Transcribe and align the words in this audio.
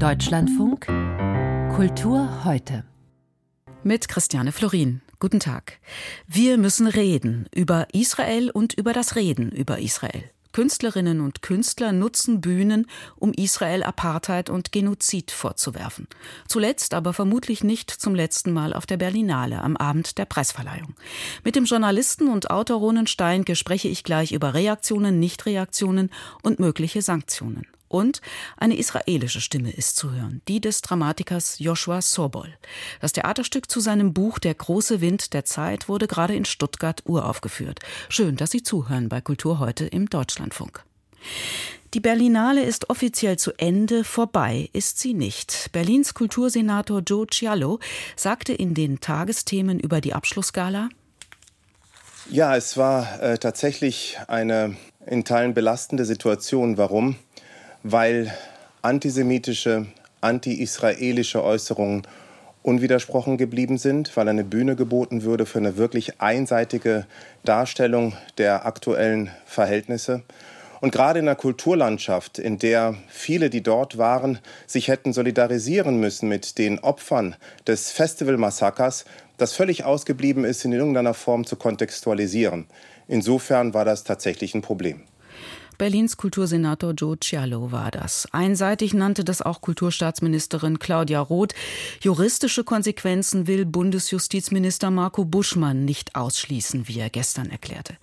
Deutschlandfunk 0.00 0.86
Kultur 1.74 2.44
heute. 2.44 2.84
Mit 3.82 4.08
Christiane 4.08 4.52
Florin. 4.52 5.00
Guten 5.18 5.40
Tag. 5.40 5.78
Wir 6.26 6.58
müssen 6.58 6.86
reden 6.86 7.46
über 7.54 7.86
Israel 7.92 8.50
und 8.50 8.74
über 8.74 8.92
das 8.92 9.16
Reden 9.16 9.50
über 9.50 9.78
Israel. 9.78 10.24
Künstlerinnen 10.52 11.20
und 11.20 11.42
Künstler 11.42 11.92
nutzen 11.92 12.40
Bühnen, 12.40 12.86
um 13.16 13.32
Israel 13.32 13.82
Apartheid 13.82 14.50
und 14.50 14.72
Genozid 14.72 15.30
vorzuwerfen. 15.30 16.08
Zuletzt, 16.46 16.92
aber 16.92 17.12
vermutlich 17.12 17.64
nicht 17.64 17.90
zum 17.90 18.14
letzten 18.14 18.52
Mal 18.52 18.74
auf 18.74 18.84
der 18.84 18.96
Berlinale 18.96 19.62
am 19.62 19.76
Abend 19.76 20.18
der 20.18 20.24
Preisverleihung. 20.24 20.94
Mit 21.44 21.56
dem 21.56 21.64
Journalisten 21.64 22.28
und 22.28 22.50
Autor 22.50 22.78
Ronen 22.78 23.06
Steinke 23.06 23.56
spreche 23.56 23.88
ich 23.88 24.04
gleich 24.04 24.32
über 24.32 24.54
Reaktionen, 24.54 25.18
Nichtreaktionen 25.20 26.10
und 26.42 26.58
mögliche 26.58 27.02
Sanktionen. 27.02 27.66
Und 27.90 28.20
eine 28.56 28.76
israelische 28.76 29.40
Stimme 29.40 29.72
ist 29.72 29.96
zu 29.96 30.12
hören, 30.12 30.42
die 30.46 30.60
des 30.60 30.80
Dramatikers 30.80 31.58
Joshua 31.58 32.00
Sobol. 32.00 32.56
Das 33.00 33.12
Theaterstück 33.12 33.68
zu 33.68 33.80
seinem 33.80 34.14
Buch 34.14 34.38
Der 34.38 34.54
große 34.54 35.00
Wind 35.00 35.34
der 35.34 35.44
Zeit 35.44 35.88
wurde 35.88 36.06
gerade 36.06 36.36
in 36.36 36.44
Stuttgart 36.44 37.02
uraufgeführt. 37.04 37.80
Schön, 38.08 38.36
dass 38.36 38.52
Sie 38.52 38.62
zuhören 38.62 39.08
bei 39.08 39.20
Kultur 39.20 39.58
heute 39.58 39.86
im 39.86 40.08
Deutschlandfunk. 40.08 40.84
Die 41.92 41.98
Berlinale 41.98 42.62
ist 42.62 42.90
offiziell 42.90 43.40
zu 43.40 43.50
Ende, 43.58 44.04
vorbei 44.04 44.70
ist 44.72 45.00
sie 45.00 45.12
nicht. 45.12 45.70
Berlins 45.72 46.14
Kultursenator 46.14 47.00
Joe 47.04 47.26
Cialo 47.26 47.80
sagte 48.14 48.52
in 48.52 48.74
den 48.74 49.00
Tagesthemen 49.00 49.80
über 49.80 50.00
die 50.00 50.14
Abschlussgala, 50.14 50.90
ja, 52.30 52.54
es 52.54 52.76
war 52.76 53.20
äh, 53.20 53.38
tatsächlich 53.38 54.16
eine 54.28 54.76
in 55.04 55.24
Teilen 55.24 55.52
belastende 55.52 56.04
Situation. 56.04 56.76
Warum? 56.76 57.16
Weil 57.82 58.32
antisemitische, 58.82 59.86
anti-israelische 60.20 61.42
Äußerungen 61.42 62.02
unwidersprochen 62.62 63.38
geblieben 63.38 63.78
sind, 63.78 64.16
weil 64.16 64.28
eine 64.28 64.44
Bühne 64.44 64.76
geboten 64.76 65.22
würde 65.22 65.46
für 65.46 65.58
eine 65.58 65.76
wirklich 65.76 66.20
einseitige 66.20 67.06
Darstellung 67.44 68.14
der 68.38 68.66
aktuellen 68.66 69.30
Verhältnisse. 69.46 70.22
Und 70.80 70.92
gerade 70.92 71.18
in 71.18 71.28
einer 71.28 71.36
Kulturlandschaft, 71.36 72.38
in 72.38 72.58
der 72.58 72.94
viele, 73.08 73.50
die 73.50 73.62
dort 73.62 73.98
waren, 73.98 74.38
sich 74.66 74.88
hätten 74.88 75.12
solidarisieren 75.12 76.00
müssen 76.00 76.28
mit 76.28 76.58
den 76.58 76.78
Opfern 76.78 77.36
des 77.66 77.90
Festivalmassakers, 77.90 79.04
das 79.36 79.52
völlig 79.52 79.84
ausgeblieben 79.84 80.44
ist, 80.44 80.64
in 80.64 80.72
irgendeiner 80.72 81.14
Form 81.14 81.44
zu 81.46 81.56
kontextualisieren. 81.56 82.66
Insofern 83.08 83.74
war 83.74 83.84
das 83.84 84.04
tatsächlich 84.04 84.54
ein 84.54 84.62
Problem. 84.62 85.02
Berlins 85.80 86.18
Kultursenator 86.18 86.92
Joe 86.92 87.18
Cialo 87.18 87.72
war 87.72 87.90
das. 87.90 88.28
Einseitig 88.32 88.92
nannte 88.92 89.24
das 89.24 89.40
auch 89.40 89.62
Kulturstaatsministerin 89.62 90.78
Claudia 90.78 91.20
Roth. 91.20 91.54
Juristische 92.02 92.64
Konsequenzen 92.64 93.46
will 93.46 93.64
Bundesjustizminister 93.64 94.90
Marco 94.90 95.24
Buschmann 95.24 95.86
nicht 95.86 96.16
ausschließen, 96.16 96.86
wie 96.86 96.98
er 96.98 97.08
gestern 97.08 97.48
erklärte. 97.48 97.96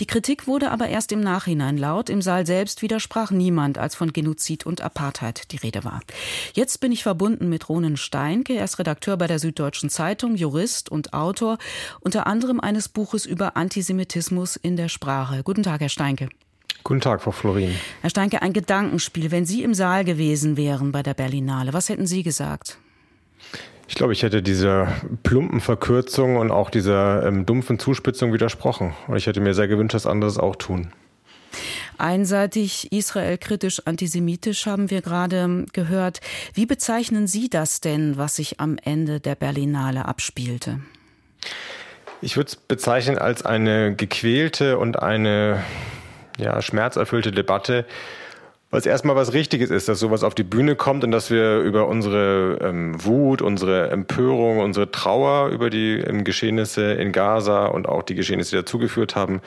Die 0.00 0.06
Kritik 0.06 0.46
wurde 0.46 0.70
aber 0.70 0.88
erst 0.88 1.12
im 1.12 1.20
Nachhinein 1.20 1.76
laut. 1.76 2.08
Im 2.08 2.22
Saal 2.22 2.46
selbst 2.46 2.80
widersprach 2.80 3.30
niemand, 3.30 3.76
als 3.76 3.94
von 3.94 4.14
Genozid 4.14 4.64
und 4.64 4.80
Apartheid 4.80 5.52
die 5.52 5.58
Rede 5.58 5.84
war. 5.84 6.00
Jetzt 6.54 6.80
bin 6.80 6.92
ich 6.92 7.02
verbunden 7.02 7.50
mit 7.50 7.68
Ronen 7.68 7.98
Steinke. 7.98 8.54
Er 8.54 8.64
ist 8.64 8.78
Redakteur 8.78 9.18
bei 9.18 9.26
der 9.26 9.38
Süddeutschen 9.38 9.90
Zeitung, 9.90 10.34
Jurist 10.34 10.90
und 10.90 11.12
Autor, 11.12 11.58
unter 12.00 12.26
anderem 12.26 12.58
eines 12.58 12.88
Buches 12.88 13.26
über 13.26 13.54
Antisemitismus 13.58 14.56
in 14.56 14.76
der 14.76 14.88
Sprache. 14.88 15.42
Guten 15.42 15.62
Tag, 15.62 15.82
Herr 15.82 15.90
Steinke. 15.90 16.30
Guten 16.84 17.00
Tag, 17.00 17.22
Frau 17.22 17.32
Florin. 17.32 17.74
Herr 18.00 18.10
Steinke, 18.10 18.42
ein 18.42 18.52
Gedankenspiel. 18.52 19.30
Wenn 19.30 19.44
Sie 19.44 19.62
im 19.62 19.74
Saal 19.74 20.04
gewesen 20.04 20.56
wären 20.56 20.92
bei 20.92 21.02
der 21.02 21.14
Berlinale, 21.14 21.72
was 21.72 21.88
hätten 21.88 22.06
Sie 22.06 22.22
gesagt? 22.22 22.78
Ich 23.88 23.94
glaube, 23.94 24.12
ich 24.12 24.22
hätte 24.22 24.42
dieser 24.42 24.88
plumpen 25.22 25.60
Verkürzung 25.60 26.36
und 26.36 26.50
auch 26.50 26.70
dieser 26.70 27.26
ähm, 27.26 27.46
dumpfen 27.46 27.78
Zuspitzung 27.78 28.32
widersprochen. 28.32 28.94
Und 29.06 29.16
ich 29.16 29.26
hätte 29.26 29.40
mir 29.40 29.54
sehr 29.54 29.66
gewünscht, 29.66 29.94
dass 29.94 30.06
andere 30.06 30.30
es 30.30 30.38
auch 30.38 30.56
tun. 30.56 30.92
Einseitig 31.96 32.92
israelkritisch, 32.92 33.82
antisemitisch 33.86 34.66
haben 34.66 34.90
wir 34.90 35.02
gerade 35.02 35.66
gehört. 35.72 36.20
Wie 36.54 36.66
bezeichnen 36.66 37.26
Sie 37.26 37.48
das 37.48 37.80
denn, 37.80 38.16
was 38.16 38.36
sich 38.36 38.60
am 38.60 38.76
Ende 38.84 39.20
der 39.20 39.34
Berlinale 39.34 40.04
abspielte? 40.04 40.80
Ich 42.20 42.36
würde 42.36 42.48
es 42.48 42.56
bezeichnen 42.56 43.18
als 43.18 43.44
eine 43.44 43.94
gequälte 43.96 44.78
und 44.78 44.98
eine 45.02 45.62
ja, 46.38 46.62
schmerzerfüllte 46.62 47.32
Debatte, 47.32 47.84
es 48.70 48.84
erstmal 48.84 49.16
was 49.16 49.32
Richtiges 49.32 49.70
ist, 49.70 49.88
dass 49.88 49.98
sowas 49.98 50.22
auf 50.22 50.34
die 50.34 50.42
Bühne 50.42 50.76
kommt 50.76 51.02
und 51.02 51.10
dass 51.10 51.30
wir 51.30 51.60
über 51.60 51.88
unsere 51.88 52.58
ähm, 52.60 53.02
Wut, 53.02 53.40
unsere 53.40 53.88
Empörung, 53.90 54.58
unsere 54.58 54.90
Trauer 54.90 55.48
über 55.48 55.70
die 55.70 55.94
ähm, 55.94 56.22
Geschehnisse 56.22 56.92
in 56.92 57.12
Gaza 57.12 57.66
und 57.66 57.88
auch 57.88 58.02
die 58.02 58.14
Geschehnisse, 58.14 58.50
die 58.50 58.56
dazugeführt 58.56 59.16
haben, 59.16 59.40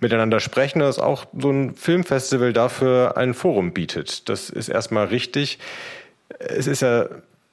miteinander 0.00 0.40
sprechen, 0.40 0.78
dass 0.78 0.98
auch 0.98 1.26
so 1.38 1.50
ein 1.50 1.74
Filmfestival 1.74 2.54
dafür 2.54 3.18
ein 3.18 3.34
Forum 3.34 3.74
bietet. 3.74 4.28
Das 4.30 4.48
ist 4.48 4.70
erstmal 4.70 5.06
richtig. 5.06 5.58
Es 6.38 6.66
ist 6.66 6.80
ja 6.80 7.08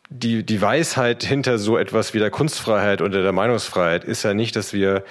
die, 0.09 0.43
die 0.43 0.61
Weisheit 0.61 1.23
hinter 1.23 1.57
so 1.57 1.77
etwas 1.77 2.13
wie 2.13 2.19
der 2.19 2.31
Kunstfreiheit 2.31 3.01
oder 3.01 3.21
der 3.21 3.33
Meinungsfreiheit 3.33 4.05
ist 4.05 4.23
ja 4.23 4.33
nicht, 4.33 4.55
dass 4.55 4.71
wir 4.71 5.03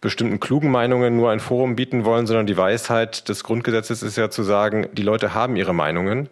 bestimmten 0.00 0.40
klugen 0.40 0.70
Meinungen 0.70 1.16
nur 1.16 1.30
ein 1.30 1.40
Forum 1.40 1.76
bieten 1.76 2.04
wollen, 2.04 2.26
sondern 2.26 2.46
die 2.46 2.56
Weisheit 2.56 3.28
des 3.28 3.44
Grundgesetzes 3.44 4.02
ist 4.02 4.16
ja 4.16 4.30
zu 4.30 4.42
sagen, 4.42 4.88
die 4.92 5.02
Leute 5.02 5.34
haben 5.34 5.56
ihre 5.56 5.74
Meinungen. 5.74 6.28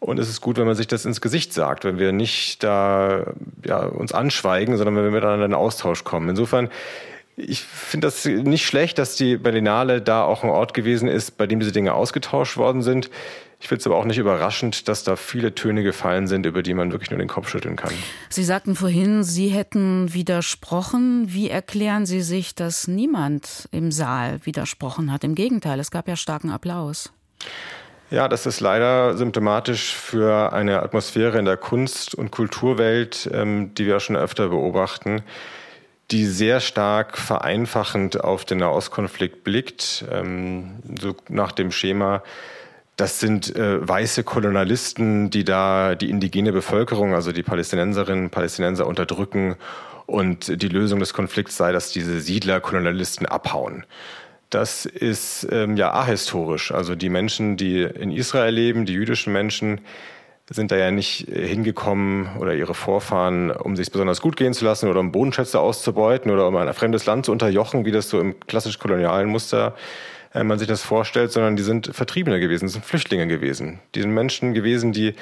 Und 0.00 0.18
es 0.18 0.28
ist 0.28 0.40
gut, 0.40 0.58
wenn 0.58 0.66
man 0.66 0.76
sich 0.76 0.86
das 0.86 1.04
ins 1.04 1.20
Gesicht 1.20 1.52
sagt, 1.52 1.84
wenn 1.84 1.98
wir 1.98 2.12
nicht 2.12 2.62
da 2.62 3.32
ja, 3.64 3.84
uns 3.84 4.12
anschweigen, 4.12 4.76
sondern 4.76 4.96
wenn 4.96 5.04
wir 5.04 5.10
miteinander 5.10 5.46
in 5.46 5.54
Austausch 5.54 6.04
kommen. 6.04 6.28
Insofern, 6.28 6.70
ich 7.38 7.62
finde 7.62 8.08
das 8.08 8.24
nicht 8.24 8.66
schlecht, 8.66 8.98
dass 8.98 9.16
die 9.16 9.36
Berlinale 9.36 10.02
da 10.02 10.24
auch 10.24 10.42
ein 10.42 10.50
Ort 10.50 10.74
gewesen 10.74 11.08
ist, 11.08 11.36
bei 11.38 11.46
dem 11.46 11.60
diese 11.60 11.72
Dinge 11.72 11.94
ausgetauscht 11.94 12.56
worden 12.56 12.82
sind. 12.82 13.10
Ich 13.60 13.66
finde 13.66 13.80
es 13.80 13.86
aber 13.86 13.96
auch 13.96 14.04
nicht 14.04 14.18
überraschend, 14.18 14.86
dass 14.88 15.02
da 15.02 15.16
viele 15.16 15.54
Töne 15.54 15.82
gefallen 15.82 16.28
sind, 16.28 16.46
über 16.46 16.62
die 16.62 16.74
man 16.74 16.92
wirklich 16.92 17.10
nur 17.10 17.18
den 17.18 17.28
Kopf 17.28 17.48
schütteln 17.48 17.74
kann. 17.74 17.92
Sie 18.28 18.44
sagten 18.44 18.76
vorhin, 18.76 19.24
Sie 19.24 19.48
hätten 19.48 20.14
widersprochen. 20.14 21.32
Wie 21.32 21.50
erklären 21.50 22.06
Sie 22.06 22.20
sich, 22.20 22.54
dass 22.54 22.86
niemand 22.86 23.68
im 23.72 23.90
Saal 23.90 24.38
widersprochen 24.44 25.12
hat? 25.12 25.24
Im 25.24 25.34
Gegenteil, 25.34 25.80
es 25.80 25.90
gab 25.90 26.06
ja 26.06 26.14
starken 26.14 26.50
Applaus. 26.50 27.12
Ja, 28.10 28.28
das 28.28 28.46
ist 28.46 28.60
leider 28.60 29.16
symptomatisch 29.16 29.92
für 29.92 30.52
eine 30.52 30.82
Atmosphäre 30.82 31.38
in 31.38 31.44
der 31.44 31.56
Kunst- 31.56 32.14
und 32.14 32.30
Kulturwelt, 32.30 33.28
ähm, 33.32 33.74
die 33.74 33.86
wir 33.86 34.00
schon 34.00 34.16
öfter 34.16 34.48
beobachten, 34.48 35.22
die 36.10 36.24
sehr 36.24 36.60
stark 36.60 37.18
vereinfachend 37.18 38.22
auf 38.22 38.44
den 38.44 38.58
Nahostkonflikt 38.58 39.44
blickt, 39.44 40.04
ähm, 40.10 40.76
so 41.00 41.14
nach 41.28 41.52
dem 41.52 41.70
Schema, 41.70 42.22
das 42.96 43.20
sind 43.20 43.54
äh, 43.54 43.86
weiße 43.86 44.24
Kolonialisten, 44.24 45.30
die 45.30 45.44
da 45.44 45.94
die 45.94 46.10
indigene 46.10 46.52
Bevölkerung, 46.52 47.14
also 47.14 47.30
die 47.30 47.44
Palästinenserinnen 47.44 48.24
und 48.24 48.30
Palästinenser 48.30 48.86
unterdrücken. 48.86 49.56
Und 50.06 50.62
die 50.62 50.68
Lösung 50.68 50.98
des 51.00 51.12
Konflikts 51.12 51.56
sei, 51.56 51.70
dass 51.70 51.92
diese 51.92 52.18
Siedler, 52.18 52.60
Kolonialisten 52.60 53.26
abhauen. 53.26 53.84
Das 54.50 54.86
ist 54.86 55.46
ähm, 55.52 55.76
ja 55.76 55.92
ahistorisch. 55.92 56.72
Also 56.72 56.94
die 56.94 57.10
Menschen, 57.10 57.56
die 57.56 57.82
in 57.82 58.10
Israel 58.10 58.54
leben, 58.54 58.86
die 58.86 58.94
jüdischen 58.94 59.32
Menschen, 59.32 59.82
sind 60.50 60.70
da 60.70 60.76
ja 60.76 60.90
nicht 60.90 61.28
äh, 61.28 61.46
hingekommen 61.46 62.28
oder 62.38 62.54
ihre 62.54 62.74
Vorfahren, 62.74 63.50
um 63.50 63.76
sich 63.76 63.90
besonders 63.90 64.20
gut 64.20 64.36
gehen 64.36 64.54
zu 64.54 64.64
lassen 64.64 64.88
oder 64.88 65.00
um 65.00 65.12
Bodenschätze 65.12 65.60
auszubeuten 65.60 66.30
oder 66.30 66.48
um 66.48 66.56
ein 66.56 66.72
fremdes 66.74 67.06
Land 67.06 67.26
zu 67.26 67.32
unterjochen, 67.32 67.84
wie 67.84 67.92
das 67.92 68.08
so 68.08 68.20
im 68.20 68.38
klassisch 68.40 68.78
kolonialen 68.78 69.28
Muster 69.28 69.74
äh, 70.34 70.44
man 70.44 70.58
sich 70.58 70.68
das 70.68 70.82
vorstellt, 70.82 71.32
sondern 71.32 71.56
die 71.56 71.62
sind 71.62 71.90
Vertriebene 71.94 72.40
gewesen, 72.40 72.68
sind 72.68 72.84
Flüchtlinge 72.84 73.26
gewesen. 73.26 73.80
Die 73.94 74.00
sind 74.00 74.12
Menschen 74.12 74.54
gewesen, 74.54 74.92
die 74.92 75.14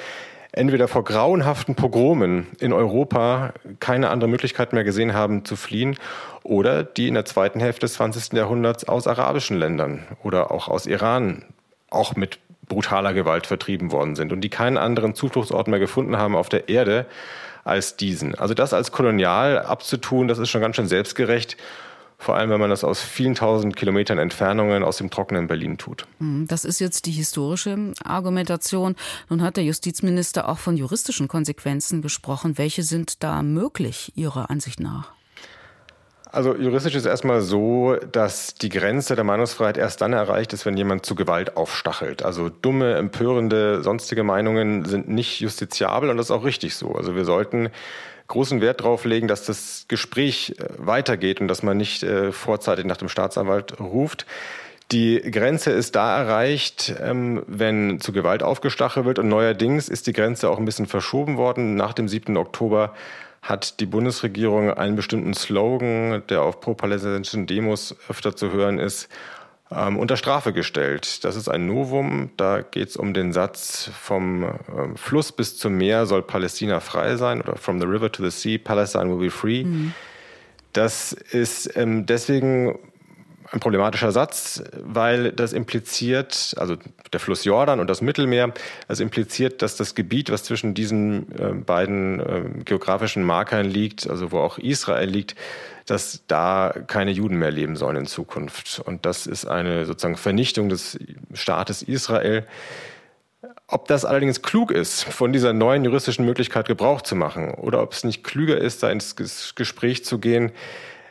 entweder 0.53 0.87
vor 0.87 1.03
grauenhaften 1.03 1.75
Pogromen 1.75 2.47
in 2.59 2.73
Europa 2.73 3.53
keine 3.79 4.09
andere 4.09 4.29
Möglichkeit 4.29 4.73
mehr 4.73 4.83
gesehen 4.83 5.13
haben 5.13 5.45
zu 5.45 5.55
fliehen 5.55 5.97
oder 6.43 6.83
die 6.83 7.09
in 7.09 7.13
der 7.13 7.25
zweiten 7.25 7.59
Hälfte 7.59 7.81
des 7.81 7.93
20. 7.95 8.33
Jahrhunderts 8.33 8.87
aus 8.87 9.07
arabischen 9.07 9.57
Ländern 9.57 10.07
oder 10.23 10.51
auch 10.51 10.67
aus 10.67 10.85
Iran 10.85 11.43
auch 11.89 12.15
mit 12.15 12.39
brutaler 12.67 13.13
Gewalt 13.13 13.47
vertrieben 13.47 13.91
worden 13.91 14.15
sind 14.15 14.31
und 14.31 14.41
die 14.41 14.49
keinen 14.49 14.77
anderen 14.77 15.15
Zufluchtsort 15.15 15.67
mehr 15.67 15.79
gefunden 15.79 16.17
haben 16.17 16.35
auf 16.35 16.49
der 16.49 16.69
Erde 16.69 17.05
als 17.63 17.97
diesen. 17.97 18.35
Also 18.35 18.53
das 18.53 18.73
als 18.73 18.91
kolonial 18.91 19.59
abzutun, 19.59 20.27
das 20.27 20.37
ist 20.37 20.49
schon 20.49 20.61
ganz 20.61 20.75
schön 20.75 20.87
selbstgerecht 20.87 21.57
vor 22.19 22.35
allem, 22.35 22.49
wenn 22.49 22.59
man 22.59 22.71
das 22.71 22.83
aus 22.83 23.01
vielen 23.01 23.35
tausend 23.35 23.75
Kilometern 23.75 24.17
Entfernungen 24.17 24.83
aus 24.83 24.97
dem 24.97 25.09
trockenen 25.11 25.47
Berlin 25.47 25.77
tut. 25.77 26.07
Hm, 26.19 26.47
das 26.47 26.65
ist 26.65 26.79
jetzt 26.79 27.05
die 27.05 27.11
historische 27.11 27.93
Argumentation. 28.03 28.95
Nun 29.29 29.43
hat 29.43 29.57
der 29.57 29.63
Justizminister 29.63 30.49
auch 30.49 30.57
von 30.57 30.77
juristischen 30.77 31.27
Konsequenzen 31.27 32.01
gesprochen. 32.01 32.57
Welche 32.57 32.83
sind 32.83 33.23
da 33.23 33.43
möglich, 33.43 34.13
Ihrer 34.15 34.49
Ansicht 34.49 34.79
nach? 34.79 35.16
Also 36.37 36.55
juristisch 36.55 36.93
ist 36.93 37.07
erstmal 37.07 37.41
so, 37.41 37.95
dass 38.11 38.53
die 38.53 38.69
Grenze 38.69 39.15
der 39.15 39.23
Meinungsfreiheit 39.23 39.75
erst 39.75 40.01
dann 40.01 40.13
erreicht 40.13 40.53
ist, 40.53 40.67
wenn 40.67 40.77
jemand 40.77 41.03
zu 41.03 41.15
Gewalt 41.15 41.57
aufstachelt. 41.57 42.23
Also 42.23 42.49
dumme, 42.49 42.93
empörende, 42.93 43.81
sonstige 43.81 44.21
Meinungen 44.21 44.85
sind 44.85 45.09
nicht 45.09 45.39
justiziabel 45.39 46.11
und 46.11 46.17
das 46.17 46.27
ist 46.27 46.31
auch 46.31 46.45
richtig 46.45 46.75
so. 46.75 46.93
Also 46.93 47.15
wir 47.15 47.25
sollten 47.25 47.69
großen 48.27 48.61
Wert 48.61 48.81
darauf 48.81 49.03
legen, 49.03 49.27
dass 49.27 49.45
das 49.45 49.85
Gespräch 49.87 50.53
äh, 50.59 50.65
weitergeht 50.77 51.41
und 51.41 51.47
dass 51.47 51.63
man 51.63 51.75
nicht 51.75 52.03
äh, 52.03 52.31
vorzeitig 52.31 52.85
nach 52.85 52.97
dem 52.97 53.09
Staatsanwalt 53.09 53.79
ruft. 53.79 54.27
Die 54.91 55.19
Grenze 55.31 55.71
ist 55.71 55.95
da 55.95 56.19
erreicht, 56.19 56.93
ähm, 57.01 57.41
wenn 57.47 57.99
zu 57.99 58.11
Gewalt 58.11 58.43
aufgestachelt 58.43 59.07
wird. 59.07 59.17
Und 59.17 59.27
neuerdings 59.27 59.89
ist 59.89 60.05
die 60.05 60.13
Grenze 60.13 60.51
auch 60.51 60.59
ein 60.59 60.65
bisschen 60.65 60.85
verschoben 60.85 61.35
worden. 61.37 61.75
Nach 61.75 61.93
dem 61.93 62.07
7. 62.07 62.37
Oktober 62.37 62.93
hat 63.47 63.79
die 63.79 63.85
Bundesregierung 63.85 64.71
einen 64.71 64.97
bestimmten 64.97 65.33
Slogan, 65.33 66.21
der 66.27 66.41
auf 66.41 66.59
pro-palästinensischen 66.59 67.47
Demos 67.47 67.95
öfter 68.09 68.35
zu 68.35 68.51
hören 68.51 68.77
ist, 68.77 69.07
ähm, 69.71 69.97
unter 69.97 70.17
Strafe 70.17 70.51
gestellt. 70.51 71.23
Das 71.23 71.37
ist 71.37 71.47
ein 71.47 71.65
Novum. 71.65 72.31
Da 72.35 72.61
geht 72.61 72.89
es 72.89 72.97
um 72.97 73.13
den 73.13 73.31
Satz, 73.31 73.89
vom 74.01 74.43
ähm, 74.43 74.97
Fluss 74.97 75.31
bis 75.31 75.57
zum 75.57 75.77
Meer 75.77 76.05
soll 76.05 76.23
Palästina 76.23 76.81
frei 76.81 77.15
sein 77.15 77.41
oder 77.41 77.55
from 77.55 77.79
the 77.79 77.87
river 77.87 78.11
to 78.11 78.23
the 78.23 78.31
sea, 78.31 78.57
Palestine 78.57 79.09
will 79.09 79.25
be 79.25 79.31
free. 79.31 79.63
Mhm. 79.63 79.93
Das 80.73 81.13
ist 81.13 81.75
ähm, 81.77 82.05
deswegen 82.05 82.77
ein 83.51 83.59
problematischer 83.59 84.11
Satz, 84.11 84.63
weil 84.83 85.31
das 85.31 85.53
impliziert, 85.53 86.53
also 86.57 86.75
der 87.11 87.19
Fluss 87.19 87.43
Jordan 87.43 87.79
und 87.79 87.89
das 87.89 88.01
Mittelmeer, 88.01 88.53
das 88.87 88.99
impliziert, 88.99 89.61
dass 89.61 89.75
das 89.75 89.95
Gebiet, 89.95 90.31
was 90.31 90.43
zwischen 90.43 90.73
diesen 90.73 91.31
äh, 91.39 91.53
beiden 91.53 92.19
äh, 92.19 92.63
geografischen 92.63 93.23
Markern 93.23 93.65
liegt, 93.65 94.09
also 94.09 94.31
wo 94.31 94.39
auch 94.39 94.57
Israel 94.57 95.09
liegt, 95.09 95.35
dass 95.85 96.23
da 96.27 96.73
keine 96.87 97.11
Juden 97.11 97.37
mehr 97.37 97.51
leben 97.51 97.77
sollen 97.77 97.95
in 97.95 98.05
Zukunft. 98.07 98.81
Und 98.85 99.05
das 99.05 99.25
ist 99.25 99.45
eine 99.45 99.85
sozusagen 99.85 100.17
Vernichtung 100.17 100.67
des 100.67 100.99
Staates 101.33 101.81
Israel. 101.81 102.45
Ob 103.67 103.87
das 103.87 104.03
allerdings 104.03 104.41
klug 104.41 104.71
ist, 104.71 105.03
von 105.03 105.31
dieser 105.31 105.53
neuen 105.53 105.85
juristischen 105.85 106.25
Möglichkeit 106.25 106.67
Gebrauch 106.67 107.01
zu 107.01 107.15
machen, 107.15 107.51
oder 107.51 107.81
ob 107.81 107.93
es 107.93 108.03
nicht 108.03 108.23
klüger 108.23 108.57
ist, 108.57 108.83
da 108.83 108.89
ins 108.89 109.15
Gespräch 109.55 110.03
zu 110.03 110.19
gehen, 110.19 110.51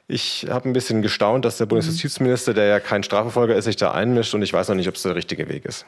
ich 0.08 0.46
habe 0.48 0.68
ein 0.68 0.72
bisschen 0.72 1.02
gestaunt, 1.02 1.44
dass 1.44 1.58
der 1.58 1.66
Bundesjustizminister, 1.66 2.54
der 2.54 2.66
ja 2.66 2.80
kein 2.80 3.02
Strafverfolger 3.02 3.56
ist, 3.56 3.64
sich 3.64 3.76
da 3.76 3.92
einmischt 3.92 4.34
und 4.34 4.42
ich 4.42 4.52
weiß 4.52 4.68
noch 4.68 4.76
nicht, 4.76 4.88
ob 4.88 4.94
es 4.94 5.02
der 5.02 5.14
richtige 5.14 5.48
Weg 5.48 5.64
ist. 5.64 5.84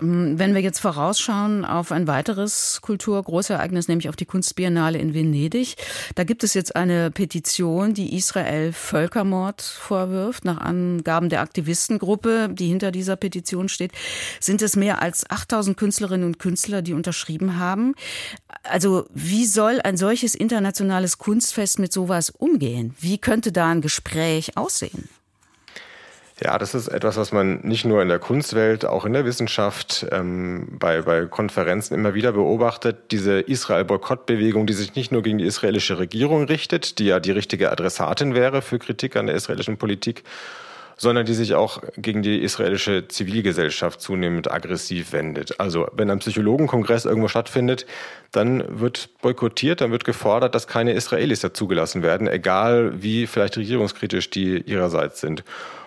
Ähm, 0.00 0.38
wenn 0.38 0.54
wir 0.54 0.60
jetzt 0.60 0.80
vorausschauen 0.80 1.64
auf 1.64 1.92
ein 1.92 2.06
weiteres 2.06 2.80
Kulturgroßereignis, 2.82 3.88
nämlich 3.88 4.08
auf 4.08 4.16
die 4.16 4.26
Kunstbiennale 4.26 4.98
in 4.98 5.14
Venedig, 5.14 5.76
da 6.14 6.24
gibt 6.24 6.44
es 6.44 6.54
jetzt 6.54 6.76
eine 6.76 7.10
Petition, 7.10 7.94
die 7.94 8.16
Israel 8.16 8.72
Völkermord 8.72 9.62
vorwirft. 9.62 10.44
Nach 10.44 10.58
Angaben 10.58 11.28
der 11.28 11.40
Aktivistengruppe, 11.40 12.48
die 12.52 12.68
hinter 12.68 12.90
dieser 12.90 13.16
Petition 13.16 13.68
steht, 13.68 13.92
sind 14.40 14.62
es 14.62 14.76
mehr 14.76 15.02
als 15.02 15.28
8000 15.28 15.76
Künstlerinnen 15.76 16.26
und 16.26 16.38
Künstler, 16.38 16.82
die 16.82 16.92
unterschrieben 16.92 17.58
haben. 17.58 17.94
Also 18.62 19.06
wie 19.14 19.46
soll 19.46 19.80
ein 19.80 19.96
solches 19.96 20.34
internationales 20.34 21.18
Kunstfest 21.18 21.78
mit 21.78 21.92
sowas 21.92 22.30
umgehen? 22.30 22.94
Wie 23.00 23.18
könnte 23.18 23.52
da 23.52 23.68
ein 23.68 23.80
Gespräch 23.80 24.56
aussehen? 24.56 25.08
Ja, 26.40 26.56
das 26.56 26.74
ist 26.74 26.86
etwas, 26.86 27.16
was 27.16 27.32
man 27.32 27.60
nicht 27.62 27.84
nur 27.84 28.00
in 28.00 28.08
der 28.08 28.20
Kunstwelt, 28.20 28.84
auch 28.84 29.04
in 29.04 29.12
der 29.12 29.24
Wissenschaft, 29.24 30.06
ähm, 30.12 30.68
bei, 30.78 31.02
bei 31.02 31.26
Konferenzen 31.26 31.94
immer 31.94 32.14
wieder 32.14 32.30
beobachtet. 32.30 33.10
Diese 33.10 33.40
Israel-Boykott-Bewegung, 33.40 34.66
die 34.66 34.72
sich 34.72 34.94
nicht 34.94 35.10
nur 35.10 35.22
gegen 35.22 35.38
die 35.38 35.46
israelische 35.46 35.98
Regierung 35.98 36.44
richtet, 36.44 37.00
die 37.00 37.06
ja 37.06 37.18
die 37.18 37.32
richtige 37.32 37.72
Adressatin 37.72 38.36
wäre 38.36 38.62
für 38.62 38.78
Kritik 38.78 39.16
an 39.16 39.26
der 39.26 39.34
israelischen 39.34 39.78
Politik, 39.78 40.22
sondern 40.96 41.26
die 41.26 41.34
sich 41.34 41.54
auch 41.54 41.82
gegen 41.96 42.22
die 42.22 42.38
israelische 42.40 43.08
Zivilgesellschaft 43.08 44.00
zunehmend 44.00 44.48
aggressiv 44.48 45.12
wendet. 45.12 45.58
Also 45.58 45.88
wenn 45.92 46.08
ein 46.08 46.20
Psychologenkongress 46.20 47.04
irgendwo 47.04 47.26
stattfindet, 47.26 47.84
dann 48.30 48.62
wird 48.80 49.08
boykottiert, 49.22 49.80
dann 49.80 49.90
wird 49.90 50.04
gefordert, 50.04 50.54
dass 50.54 50.68
keine 50.68 50.92
Israelis 50.92 51.40
dazugelassen 51.40 52.04
werden, 52.04 52.28
egal 52.28 53.02
wie 53.02 53.26
vielleicht 53.26 53.56
regierungskritisch 53.56 54.30
die 54.30 54.58
ihrerseits 54.58 55.20
sind. 55.20 55.42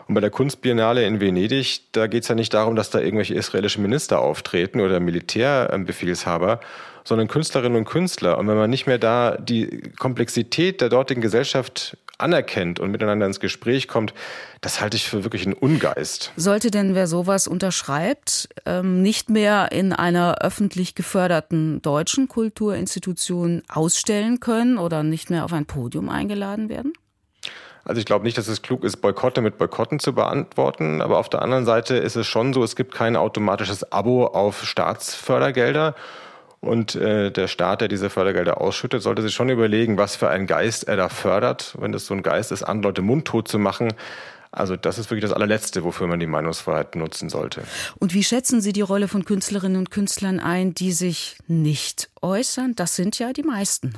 Und 0.08 0.16
bei 0.16 0.22
der 0.22 0.30
Kunstbiennale 0.30 1.06
in 1.06 1.20
Venedig, 1.20 1.82
da 1.92 2.08
geht 2.08 2.24
es 2.24 2.30
ja 2.30 2.36
nicht 2.36 2.54
darum, 2.54 2.76
dass 2.76 2.90
da 2.90 3.00
irgendwelche 3.00 3.34
israelischen 3.34 3.82
Minister 3.82 4.20
auftreten 4.20 4.82
oder 4.82 5.00
Militärbefehlshaber, 5.00 6.60
sondern 7.04 7.28
Künstlerinnen 7.28 7.78
und 7.78 7.86
Künstler. 7.86 8.38
Und 8.38 8.48
wenn 8.48 8.58
man 8.58 8.70
nicht 8.70 8.88
mehr 8.88 8.98
da 8.98 9.38
die 9.38 9.82
Komplexität 9.98 10.82
der 10.82 10.90
dortigen 10.90 11.22
Gesellschaft 11.22 11.98
anerkennt 12.22 12.80
und 12.80 12.92
miteinander 12.92 13.26
ins 13.26 13.40
Gespräch 13.40 13.88
kommt, 13.88 14.14
das 14.62 14.80
halte 14.80 14.96
ich 14.96 15.10
für 15.10 15.24
wirklich 15.24 15.46
einen 15.46 15.54
Ungeist. 15.54 16.32
Sollte 16.36 16.72
denn 16.72 16.94
wer 16.94 17.08
sowas 17.08 17.48
unterschreibt, 17.48 18.50
ähm, 18.66 19.02
nicht 19.02 19.30
mehr 19.30 19.72
in 19.72 19.92
einer 19.92 20.38
öffentlich 20.42 20.96
geförderten 20.96 21.82
deutschen 21.82 22.28
Kulturinstitution 22.28 23.64
ausstellen 23.68 24.40
können 24.40 24.78
oder 24.78 25.04
nicht 25.04 25.30
mehr 25.30 25.46
auf 25.46 25.54
ein 25.54 25.66
Podium 25.66 26.10
eingeladen 26.10 26.70
werden? 26.70 26.94
Also 27.84 28.00
ich 28.00 28.06
glaube 28.06 28.26
nicht, 28.26 28.38
dass 28.38 28.48
es 28.48 28.62
klug 28.62 28.84
ist, 28.84 28.98
Boykotte 28.98 29.42
mit 29.42 29.58
Boykotten 29.58 30.00
zu 30.00 30.14
beantworten. 30.14 31.02
Aber 31.02 31.18
auf 31.18 31.30
der 31.30 31.42
anderen 31.42 31.66
Seite 31.66 31.96
ist 31.96 32.16
es 32.16 32.28
schon 32.28 32.54
so, 32.54 32.64
es 32.64 32.76
gibt 32.76 32.94
kein 32.94 33.16
automatisches 33.16 33.92
Abo 33.92 34.26
auf 34.26 34.64
Staatsfördergelder. 34.64 35.96
Und 36.60 36.94
äh, 36.94 37.32
der 37.32 37.48
Staat, 37.48 37.82
der 37.82 37.88
diese 37.88 38.12
Fördergelder 38.12 38.62
ausschüttet, 38.62 39.02
sollte 39.02 39.24
sich 39.24 39.34
schon 39.34 39.50
überlegen, 39.50 39.98
was 39.98 40.16
für 40.16 40.30
einen 40.30 40.46
Geist 40.46 40.88
er 40.88 40.96
da 40.96 41.10
fördert. 41.10 41.76
Wenn 41.80 41.92
das 41.92 42.06
so 42.06 42.14
ein 42.14 42.22
Geist 42.22 42.52
ist, 42.52 42.62
andere 42.62 42.90
Leute 42.90 43.02
mundtot 43.02 43.48
zu 43.48 43.58
machen, 43.58 43.94
also 44.52 44.76
das 44.76 45.00
ist 45.00 45.10
wirklich 45.10 45.24
das 45.24 45.32
allerletzte, 45.32 45.84
wofür 45.84 46.08
man 46.08 46.20
die 46.20 46.28
Meinungsfreiheit 46.28 46.96
nutzen 46.96 47.30
sollte. 47.30 47.64
Und 48.00 48.14
wie 48.14 48.24
schätzen 48.24 48.62
Sie 48.62 48.74
die 48.74 48.82
Rolle 48.82 49.08
von 49.08 49.24
Künstlerinnen 49.24 49.78
und 49.78 49.92
Künstlern 49.92 50.40
ein, 50.40 50.76
die 50.76 50.92
sich 50.92 51.38
nicht 51.48 52.10
äußern? 52.22 52.76
Das 52.76 52.96
sind 52.96 53.18
ja 53.18 53.32
die 53.32 53.44
meisten. 53.44 53.94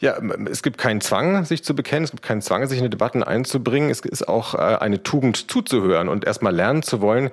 Ja, 0.00 0.16
es 0.48 0.62
gibt 0.62 0.78
keinen 0.78 1.00
Zwang, 1.00 1.44
sich 1.44 1.64
zu 1.64 1.74
bekennen. 1.74 2.04
Es 2.04 2.12
gibt 2.12 2.22
keinen 2.22 2.40
Zwang, 2.40 2.66
sich 2.68 2.78
in 2.78 2.84
die 2.84 2.90
Debatten 2.90 3.24
einzubringen. 3.24 3.90
Es 3.90 4.00
ist 4.00 4.28
auch 4.28 4.54
äh, 4.54 4.58
eine 4.58 5.02
Tugend 5.02 5.50
zuzuhören 5.50 6.08
und 6.08 6.24
erstmal 6.24 6.54
lernen 6.54 6.84
zu 6.84 7.00
wollen. 7.00 7.30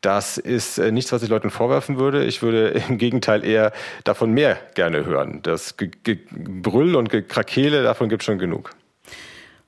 Das 0.00 0.36
ist 0.36 0.78
äh, 0.78 0.90
nichts, 0.90 1.12
was 1.12 1.22
ich 1.22 1.28
Leuten 1.28 1.50
vorwerfen 1.50 1.98
würde. 1.98 2.24
Ich 2.24 2.42
würde 2.42 2.68
im 2.88 2.98
Gegenteil 2.98 3.44
eher 3.44 3.72
davon 4.02 4.32
mehr 4.32 4.58
gerne 4.74 5.04
hören. 5.04 5.40
Das 5.42 5.76
Gebrüll 5.76 6.96
und 6.96 7.08
Gekrakele, 7.08 7.84
davon 7.84 8.08
gibt 8.08 8.22
es 8.22 8.26
schon 8.26 8.38
genug. 8.38 8.70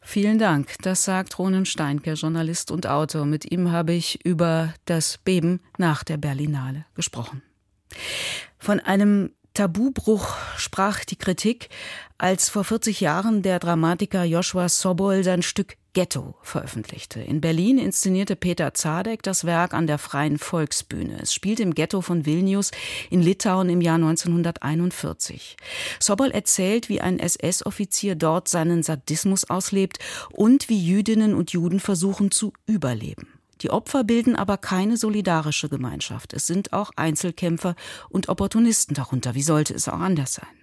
Vielen 0.01 0.41
Dank. 0.41 0.75
Das 0.83 1.05
sagt 1.05 1.39
Ronen 1.39 1.67
Steinke, 1.67 2.15
Journalist 2.15 2.73
und 2.73 2.89
Autor. 2.89 3.27
Mit 3.27 3.53
ihm 3.53 3.71
habe 3.71 3.93
ich 3.93 4.25
über 4.25 4.75
das 4.87 5.19
Beben 5.19 5.61
nach 5.79 6.03
der 6.03 6.17
Berlinale 6.17 6.85
gesprochen. 6.97 7.43
Von 8.59 8.81
einem 8.81 9.31
Tabubruch 9.61 10.39
sprach 10.57 11.05
die 11.05 11.17
Kritik, 11.17 11.69
als 12.17 12.49
vor 12.49 12.65
40 12.65 13.03
Jahren 13.03 13.43
der 13.43 13.59
Dramatiker 13.59 14.25
Joshua 14.25 14.71
Sobol 14.71 15.23
sein 15.23 15.43
Stück 15.43 15.77
Ghetto 15.93 16.35
veröffentlichte. 16.41 17.21
In 17.21 17.43
Berlin 17.43 17.77
inszenierte 17.77 18.37
Peter 18.37 18.73
Zadek 18.73 19.23
das 19.23 19.45
Werk 19.45 19.75
an 19.75 19.87
der 19.87 19.99
Freien 19.99 20.39
Volksbühne. 20.39 21.19
Es 21.21 21.35
spielt 21.35 21.61
im 21.61 21.75
Ghetto 21.75 22.01
von 22.01 22.25
Vilnius 22.25 22.71
in 23.11 23.21
Litauen 23.21 23.69
im 23.69 23.83
Jahr 23.83 23.97
1941. 23.97 25.59
Sobol 25.99 26.31
erzählt, 26.31 26.89
wie 26.89 27.03
ein 27.03 27.19
SS-Offizier 27.19 28.15
dort 28.15 28.49
seinen 28.49 28.83
Sadismus 28.83 29.51
auslebt 29.51 29.99
und 30.31 30.71
wie 30.71 30.83
Jüdinnen 30.83 31.35
und 31.35 31.53
Juden 31.53 31.81
versuchen 31.81 32.31
zu 32.31 32.55
überleben. 32.65 33.40
Die 33.63 33.71
Opfer 33.71 34.05
bilden 34.05 34.37
aber 34.37 34.57
keine 34.57 34.97
solidarische 34.97 35.69
Gemeinschaft. 35.69 36.33
Es 36.33 36.47
sind 36.47 36.73
auch 36.73 36.93
Einzelkämpfer 36.97 37.75
und 38.09 38.29
Opportunisten 38.29 38.95
darunter. 38.95 39.35
Wie 39.35 39.43
sollte 39.43 39.75
es 39.75 39.89
auch 39.89 40.01
anders 40.01 40.35
sein? 40.35 40.60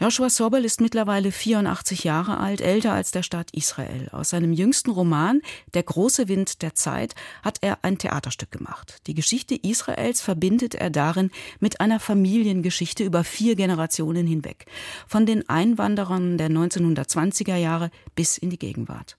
Joshua 0.00 0.30
Sobel 0.30 0.64
ist 0.64 0.80
mittlerweile 0.80 1.32
84 1.32 2.04
Jahre 2.04 2.38
alt, 2.38 2.60
älter 2.60 2.92
als 2.92 3.10
der 3.10 3.22
Staat 3.22 3.50
Israel. 3.52 4.08
Aus 4.12 4.30
seinem 4.30 4.52
jüngsten 4.52 4.90
Roman 4.90 5.40
Der 5.74 5.82
große 5.82 6.28
Wind 6.28 6.62
der 6.62 6.74
Zeit 6.74 7.14
hat 7.42 7.58
er 7.60 7.78
ein 7.82 7.98
Theaterstück 7.98 8.50
gemacht. 8.50 8.98
Die 9.06 9.14
Geschichte 9.14 9.54
Israels 9.54 10.20
verbindet 10.20 10.74
er 10.74 10.90
darin 10.90 11.30
mit 11.60 11.80
einer 11.80 12.00
Familiengeschichte 12.00 13.04
über 13.04 13.24
vier 13.24 13.54
Generationen 13.56 14.26
hinweg. 14.26 14.66
Von 15.06 15.26
den 15.26 15.48
Einwanderern 15.48 16.38
der 16.38 16.48
1920er 16.48 17.56
Jahre 17.56 17.90
bis 18.14 18.38
in 18.38 18.50
die 18.50 18.58
Gegenwart. 18.58 19.16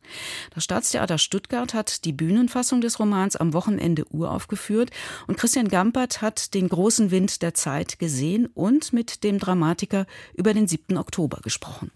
Das 0.54 0.64
Staatstheater 0.64 1.18
Stuttgart 1.18 1.74
hat 1.74 2.06
die 2.06 2.14
Bühnenfassung 2.14 2.82
des 2.82 3.00
Romans 3.00 3.36
am 3.36 3.54
Wochenende 3.54 4.06
uraufgeführt 4.10 4.92
und 5.28 5.38
Christian 5.38 5.68
Gampert 5.68 6.22
hat 6.22 6.54
den 6.54 6.70
großen 6.70 7.12
Wind 7.12 7.42
der 7.42 7.54
Zeit 7.54 8.00
gesehen 8.00 8.48
und 8.54 8.94
mit 8.94 9.24
dem 9.24 9.40
Dramatiker 9.40 10.06
über 10.34 10.54
den 10.54 10.68
7. 10.68 10.98
Oktober 10.98 11.40
gesprochen. 11.42 11.92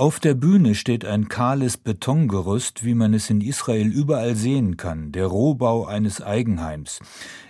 Auf 0.00 0.18
der 0.18 0.32
Bühne 0.32 0.74
steht 0.74 1.04
ein 1.04 1.28
kahles 1.28 1.76
Betongerüst, 1.76 2.86
wie 2.86 2.94
man 2.94 3.12
es 3.12 3.28
in 3.28 3.42
Israel 3.42 3.86
überall 3.86 4.34
sehen 4.34 4.78
kann, 4.78 5.12
der 5.12 5.26
Rohbau 5.26 5.84
eines 5.84 6.22
Eigenheims. 6.22 7.00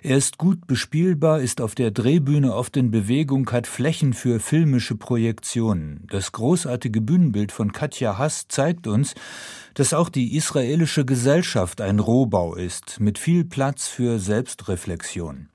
Er 0.03 0.17
ist 0.17 0.37
gut 0.37 0.67
bespielbar, 0.67 1.41
ist 1.41 1.61
auf 1.61 1.77
der 1.77 1.93
Drehbühne 1.93 2.53
oft 2.53 2.77
in 2.77 2.91
Bewegung, 2.91 3.49
hat 3.53 3.69
Flächen 3.69 4.15
für 4.15 4.41
filmische 4.41 4.97
Projektionen. 4.97 6.09
Das 6.11 6.33
großartige 6.33 7.01
Bühnenbild 7.01 7.53
von 7.53 7.71
Katja 7.71 8.19
Hass 8.19 8.49
zeigt 8.49 8.89
uns, 8.89 9.15
dass 9.75 9.95
auch 9.95 10.09
die 10.09 10.35
israelische 10.35 11.05
Gesellschaft 11.05 11.81
ein 11.81 12.01
Rohbau 12.01 12.57
ist, 12.57 12.99
mit 12.99 13.21
viel 13.21 13.45
Platz 13.45 13.87
für 13.87 14.19
Selbstreflexion. 14.19 15.51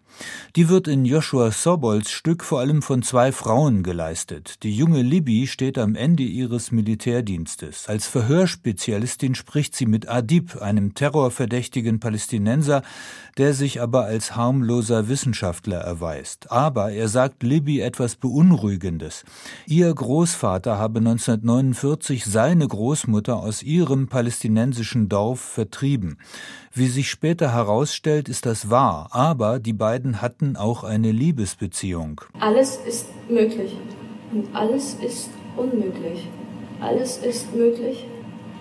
Die 0.56 0.70
wird 0.70 0.88
in 0.88 1.04
Joshua 1.04 1.52
Sobols 1.52 2.10
Stück 2.10 2.42
vor 2.42 2.62
allem 2.62 2.82
von 2.82 3.04
zwei 3.04 3.34
Frauen 3.34 3.84
geleistet. 3.84 4.64
Die 4.64 4.74
junge 4.74 5.02
Libby 5.02 5.48
steht 5.48 5.78
am 5.78 5.96
Ende 5.96 6.24
ihres 6.24 6.72
Militärdienstes. 6.72 7.90
Als 7.90 8.08
Verhörspezialistin 8.08 9.36
spricht 9.36 9.76
sie 9.76 9.86
mit 9.86 10.08
Adib, 10.08 10.62
einem 10.62 10.94
terrorverdächtigen 10.94 12.00
Palästinenser, 12.00 12.84
der 13.38 13.54
sich 13.54 13.82
aber 13.82 14.06
als 14.06 14.38
harmloser 14.38 15.10
Wissenschaftler 15.10 15.80
erweist. 15.80 16.50
Aber 16.50 16.94
er 16.94 17.10
sagt 17.10 17.44
Libby 17.44 17.82
etwas 17.82 18.16
Beunruhigendes. 18.16 19.26
Ihr 19.66 19.94
Großvater 19.94 20.78
habe 20.78 21.00
1949 21.00 22.24
seine 22.24 22.66
Großmutter 22.66 23.36
aus 23.36 23.62
ihrem 23.62 24.08
palästinensischen 24.08 25.10
Dorf 25.10 25.42
vertrieben. 25.42 26.18
Wie 26.78 26.88
sich 26.88 27.10
später 27.10 27.54
herausstellt, 27.54 28.28
ist 28.28 28.46
das 28.46 28.70
wahr, 28.70 29.08
aber 29.12 29.60
die 29.60 29.72
beiden 29.72 30.22
hatten 30.22 30.45
auch 30.56 30.84
eine 30.84 31.12
Liebesbeziehung. 31.12 32.22
Alles 32.40 32.78
ist 32.86 33.08
möglich 33.30 33.76
und 34.32 34.56
alles 34.56 34.96
ist 34.96 35.30
unmöglich. 35.58 36.28
Alles 36.80 37.18
ist 37.18 37.56
möglich 37.56 38.06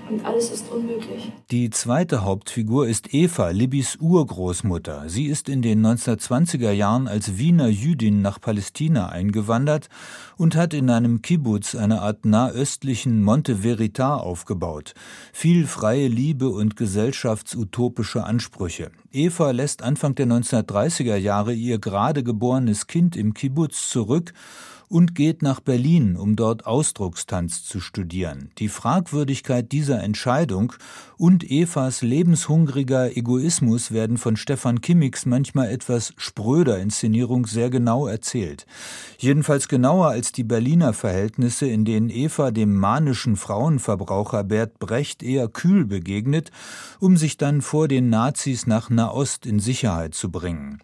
und 0.08 0.24
alles 0.24 0.50
ist 0.50 0.70
unmöglich. 0.70 1.32
Die 1.50 1.70
zweite 1.70 2.24
Hauptfigur 2.24 2.86
ist 2.86 3.12
Eva, 3.14 3.50
Libbys 3.50 3.96
Urgroßmutter. 3.96 5.04
Sie 5.08 5.26
ist 5.26 5.48
in 5.48 5.62
den 5.62 5.84
1920er 5.84 6.70
Jahren 6.70 7.08
als 7.08 7.38
Wiener 7.38 7.68
Jüdin 7.68 8.22
nach 8.22 8.40
Palästina 8.40 9.08
eingewandert 9.08 9.88
und 10.36 10.56
hat 10.56 10.74
in 10.74 10.90
einem 10.90 11.22
Kibbutz 11.22 11.74
eine 11.74 12.02
Art 12.02 12.24
nahöstlichen 12.24 13.22
Monte 13.22 13.62
Veritas 13.62 14.20
aufgebaut. 14.20 14.94
Viel 15.32 15.66
freie 15.66 16.08
Liebe 16.08 16.48
und 16.48 16.76
gesellschaftsutopische 16.76 18.24
Ansprüche. 18.24 18.90
Eva 19.12 19.50
lässt 19.52 19.82
Anfang 19.82 20.14
der 20.14 20.26
1930er 20.26 21.16
Jahre 21.16 21.52
ihr 21.52 21.78
gerade 21.78 22.24
geborenes 22.24 22.86
Kind 22.86 23.16
im 23.16 23.34
Kibbutz 23.34 23.88
zurück 23.88 24.32
und 24.88 25.14
geht 25.14 25.42
nach 25.42 25.60
Berlin, 25.60 26.16
um 26.16 26.36
dort 26.36 26.66
Ausdruckstanz 26.66 27.64
zu 27.64 27.80
studieren. 27.80 28.50
Die 28.58 28.68
Fragwürdigkeit 28.68 29.72
dieser 29.72 30.02
Entscheidung 30.02 30.72
und 31.16 31.48
Evas 31.50 32.02
lebenshungriger 32.02 33.16
Egoismus 33.16 33.92
werden 33.92 34.18
von 34.18 34.36
Stefan 34.36 34.80
Kimmicks 34.80 35.26
manchmal 35.26 35.70
etwas 35.70 36.12
spröder 36.16 36.78
Inszenierung 36.78 37.46
sehr 37.46 37.70
genau 37.70 38.06
erzählt. 38.06 38.66
Jedenfalls 39.18 39.68
genauer 39.68 40.08
als 40.08 40.32
die 40.32 40.44
Berliner 40.44 40.92
Verhältnisse, 40.92 41.66
in 41.66 41.84
denen 41.84 42.10
Eva 42.10 42.50
dem 42.50 42.76
manischen 42.76 43.36
Frauenverbraucher 43.36 44.44
Bert 44.44 44.78
Brecht 44.78 45.22
eher 45.22 45.48
kühl 45.48 45.84
begegnet, 45.84 46.50
um 47.00 47.16
sich 47.16 47.36
dann 47.36 47.62
vor 47.62 47.88
den 47.88 48.10
Nazis 48.10 48.66
nach 48.66 48.90
Nahost 48.90 49.46
in 49.46 49.60
Sicherheit 49.60 50.14
zu 50.14 50.30
bringen. 50.30 50.80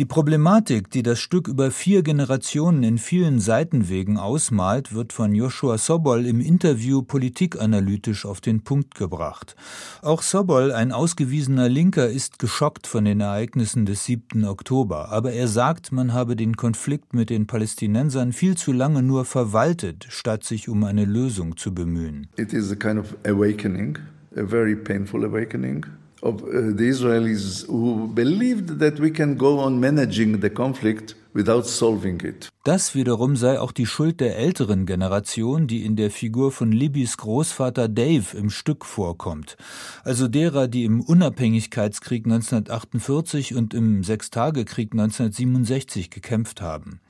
Die 0.00 0.06
Problematik, 0.06 0.90
die 0.90 1.02
das 1.02 1.18
Stück 1.18 1.46
über 1.46 1.70
vier 1.70 2.02
Generationen 2.02 2.82
in 2.84 2.96
vielen 2.96 3.38
Seitenwegen 3.38 4.16
ausmalt, 4.16 4.94
wird 4.94 5.12
von 5.12 5.34
Joshua 5.34 5.76
Sobol 5.76 6.24
im 6.24 6.40
Interview 6.40 7.02
politikanalytisch 7.02 8.24
auf 8.24 8.40
den 8.40 8.62
Punkt 8.62 8.94
gebracht. 8.94 9.56
Auch 10.00 10.22
Sobol, 10.22 10.72
ein 10.72 10.92
ausgewiesener 10.92 11.68
Linker, 11.68 12.08
ist 12.08 12.38
geschockt 12.38 12.86
von 12.86 13.04
den 13.04 13.20
Ereignissen 13.20 13.84
des 13.84 14.06
7. 14.06 14.46
Oktober, 14.46 15.10
aber 15.10 15.34
er 15.34 15.48
sagt, 15.48 15.92
man 15.92 16.14
habe 16.14 16.34
den 16.34 16.56
Konflikt 16.56 17.12
mit 17.12 17.28
den 17.28 17.46
Palästinensern 17.46 18.32
viel 18.32 18.56
zu 18.56 18.72
lange 18.72 19.02
nur 19.02 19.26
verwaltet, 19.26 20.06
statt 20.08 20.44
sich 20.44 20.70
um 20.70 20.82
eine 20.84 21.04
Lösung 21.04 21.58
zu 21.58 21.74
bemühen. 21.74 22.26
It 22.38 22.54
is 22.54 22.72
a 22.72 22.74
kind 22.74 22.98
of 22.98 23.18
awakening, 23.26 23.98
a 24.34 24.46
very 24.46 24.76
painful 24.76 25.26
awakening 25.26 25.84
of 26.22 26.42
uh, 26.42 26.46
the 26.50 26.88
Israelis 26.94 27.66
who 27.66 28.06
believed 28.08 28.78
that 28.78 29.00
we 29.00 29.10
can 29.10 29.36
go 29.36 29.58
on 29.58 29.80
managing 29.80 30.40
the 30.40 30.50
conflict 30.50 31.14
without 31.34 31.62
solving 31.62 32.20
it. 32.22 32.48
Das 32.62 32.94
wiederum 32.94 33.36
sei 33.36 33.58
auch 33.58 33.72
die 33.72 33.86
Schuld 33.86 34.20
der 34.20 34.36
älteren 34.36 34.84
Generation, 34.84 35.66
die 35.66 35.84
in 35.84 35.96
der 35.96 36.10
Figur 36.10 36.52
von 36.52 36.72
Libbys 36.72 37.16
Großvater 37.16 37.88
Dave 37.88 38.36
im 38.36 38.50
Stück 38.50 38.84
vorkommt, 38.84 39.56
also 40.04 40.28
derer, 40.28 40.68
die 40.68 40.84
im 40.84 41.00
Unabhängigkeitskrieg 41.00 42.26
1948 42.26 43.54
und 43.54 43.72
im 43.72 44.04
Sechstagekrieg 44.04 44.92
1967 44.92 46.10
gekämpft 46.10 46.60
haben. 46.60 47.00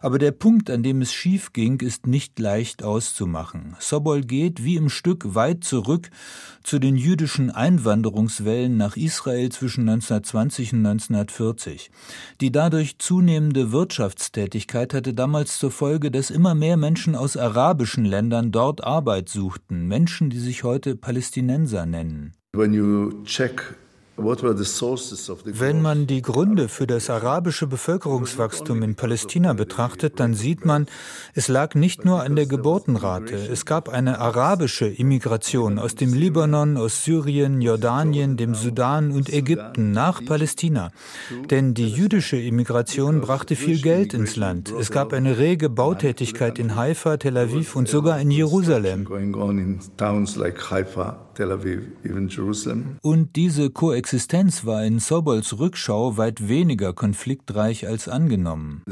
Aber 0.00 0.18
der 0.18 0.32
Punkt, 0.32 0.70
an 0.70 0.82
dem 0.82 1.00
es 1.02 1.12
schief 1.12 1.52
ging, 1.52 1.80
ist 1.80 2.06
nicht 2.06 2.38
leicht 2.38 2.82
auszumachen. 2.82 3.76
Sobol 3.78 4.20
geht, 4.20 4.64
wie 4.64 4.76
im 4.76 4.88
Stück, 4.88 5.34
weit 5.34 5.64
zurück 5.64 6.10
zu 6.62 6.78
den 6.78 6.96
jüdischen 6.96 7.50
Einwanderungswellen 7.50 8.76
nach 8.76 8.96
Israel 8.96 9.50
zwischen 9.50 9.88
1920 9.88 10.74
und 10.74 10.86
1940. 10.86 11.90
Die 12.40 12.52
dadurch 12.52 12.98
zunehmende 12.98 13.59
Wirtschaftstätigkeit 13.72 14.94
hatte 14.94 15.14
damals 15.14 15.58
zur 15.58 15.70
Folge, 15.70 16.10
dass 16.10 16.30
immer 16.30 16.54
mehr 16.54 16.76
Menschen 16.76 17.14
aus 17.14 17.36
arabischen 17.36 18.04
Ländern 18.04 18.52
dort 18.52 18.82
Arbeit 18.84 19.28
suchten, 19.28 19.86
Menschen, 19.86 20.30
die 20.30 20.38
sich 20.38 20.64
heute 20.64 20.96
Palästinenser 20.96 21.86
nennen. 21.86 22.32
When 22.52 22.72
you 22.72 23.22
check 23.24 23.76
wenn 24.22 25.82
man 25.82 26.06
die 26.06 26.22
Gründe 26.22 26.68
für 26.68 26.86
das 26.86 27.10
arabische 27.10 27.66
Bevölkerungswachstum 27.66 28.82
in 28.82 28.94
Palästina 28.94 29.52
betrachtet, 29.52 30.20
dann 30.20 30.34
sieht 30.34 30.64
man, 30.64 30.86
es 31.34 31.48
lag 31.48 31.74
nicht 31.74 32.04
nur 32.04 32.22
an 32.22 32.36
der 32.36 32.46
Geburtenrate. 32.46 33.34
Es 33.34 33.64
gab 33.66 33.88
eine 33.88 34.18
arabische 34.18 34.86
Immigration 34.86 35.78
aus 35.78 35.94
dem 35.94 36.12
Libanon, 36.12 36.76
aus 36.76 37.04
Syrien, 37.04 37.60
Jordanien, 37.60 38.36
dem 38.36 38.54
Sudan 38.54 39.10
und 39.10 39.32
Ägypten 39.32 39.92
nach 39.92 40.24
Palästina. 40.24 40.90
Denn 41.50 41.74
die 41.74 41.88
jüdische 41.88 42.36
Immigration 42.36 43.20
brachte 43.20 43.56
viel 43.56 43.80
Geld 43.80 44.14
ins 44.14 44.36
Land. 44.36 44.72
Es 44.78 44.90
gab 44.90 45.12
eine 45.12 45.38
rege 45.38 45.68
Bautätigkeit 45.68 46.58
in 46.58 46.76
Haifa, 46.76 47.16
Tel 47.16 47.36
Aviv 47.36 47.76
und 47.76 47.88
sogar 47.88 48.20
in 48.20 48.30
Jerusalem. 48.30 49.06
Tel 51.40 51.52
Aviv, 51.52 51.80
even 52.04 52.28
Jerusalem. 52.28 52.98
Und 53.00 53.34
diese 53.34 53.70
Koexistenz 53.70 54.66
war 54.66 54.84
in 54.84 54.98
Sobols 54.98 55.58
Rückschau 55.58 56.18
weit 56.18 56.48
weniger 56.48 56.92
konfliktreich 56.92 57.86
als 57.86 58.08
angenommen. 58.08 58.82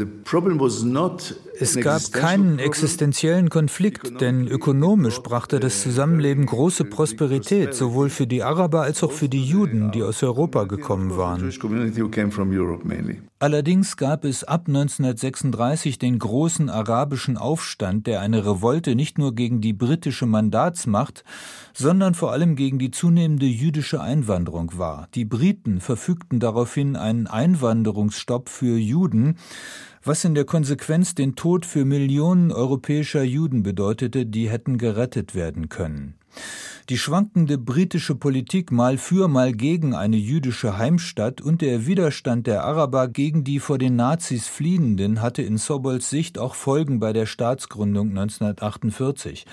Es 1.61 1.79
gab 1.79 2.11
keinen 2.13 2.59
existenziellen 2.59 3.51
Konflikt, 3.51 4.23
denn 4.23 4.49
ökonomisch 4.49 5.19
brachte 5.19 5.61
das 5.61 5.83
Zusammenleben 5.83 6.47
große 6.47 6.85
Prosperität, 6.85 7.75
sowohl 7.75 8.09
für 8.09 8.27
die 8.27 8.43
Araber 8.43 8.81
als 8.81 9.05
auch 9.05 9.13
für 9.13 9.29
die 9.29 9.45
Juden, 9.45 9.93
die 9.93 10.03
aus 10.03 10.23
Europa 10.23 10.65
gekommen 10.65 11.19
waren. 11.19 11.53
Allerdings 13.41 13.97
gab 13.97 14.25
es 14.25 14.43
ab 14.43 14.65
1936 14.67 16.01
den 16.01 16.19
großen 16.19 16.69
arabischen 16.69 17.37
Aufstand, 17.37 18.09
der 18.09 18.21
eine 18.21 18.45
Revolte 18.45 18.97
nicht 18.97 19.17
nur 19.17 19.33
gegen 19.33 19.61
die 19.61 19.73
britische 19.73 20.27
Mandatsmacht, 20.27 21.23
sondern 21.73 22.15
vor 22.15 22.33
allem 22.33 22.57
gegen 22.57 22.81
die 22.81 22.91
zunehmende 22.91 23.47
jüdische 23.47 24.01
Einwanderung 24.01 24.77
war. 24.77 25.07
Die 25.15 25.25
Briten 25.25 25.81
verfügten 25.81 26.41
daraufhin 26.41 26.97
einen 26.97 27.29
Einwanderungsstopp 27.29 28.49
für 28.49 28.77
Juden, 28.77 29.37
was 30.03 30.25
in 30.25 30.35
der 30.35 30.45
Konsequenz 30.45 31.15
den 31.15 31.37
Tod 31.37 31.65
für 31.65 31.85
Millionen 31.85 32.51
europäischer 32.51 33.23
Juden 33.23 33.63
bedeutete, 33.63 34.27
die 34.27 34.51
hätten 34.51 34.79
gerettet 34.79 35.37
werden 35.37 35.69
können. 35.69 36.15
Die 36.89 36.97
schwankende 36.97 37.59
britische 37.59 38.15
Politik 38.15 38.73
mal 38.73 38.97
für, 38.97 39.29
mal 39.29 39.53
gegen 39.53 39.95
eine 39.95 40.17
jüdische 40.17 40.79
Heimstatt 40.79 41.43
und 41.43 41.61
der 41.61 41.85
Widerstand 41.87 42.47
der 42.47 42.65
Araber 42.65 43.09
gegen 43.09 43.45
die 43.45 43.61
vor 43.61 43.77
den 43.77 43.95
Nazis 43.95 44.49
Fliehenden 44.49 45.21
hatte 45.21 45.43
in 45.43 45.59
Sobols 45.59 46.09
Sicht 46.09 46.39
auch 46.39 46.55
Folgen 46.55 46.99
bei 46.99 47.13
der 47.13 47.27
Staatsgründung 47.27 48.09
1948. 48.09 49.45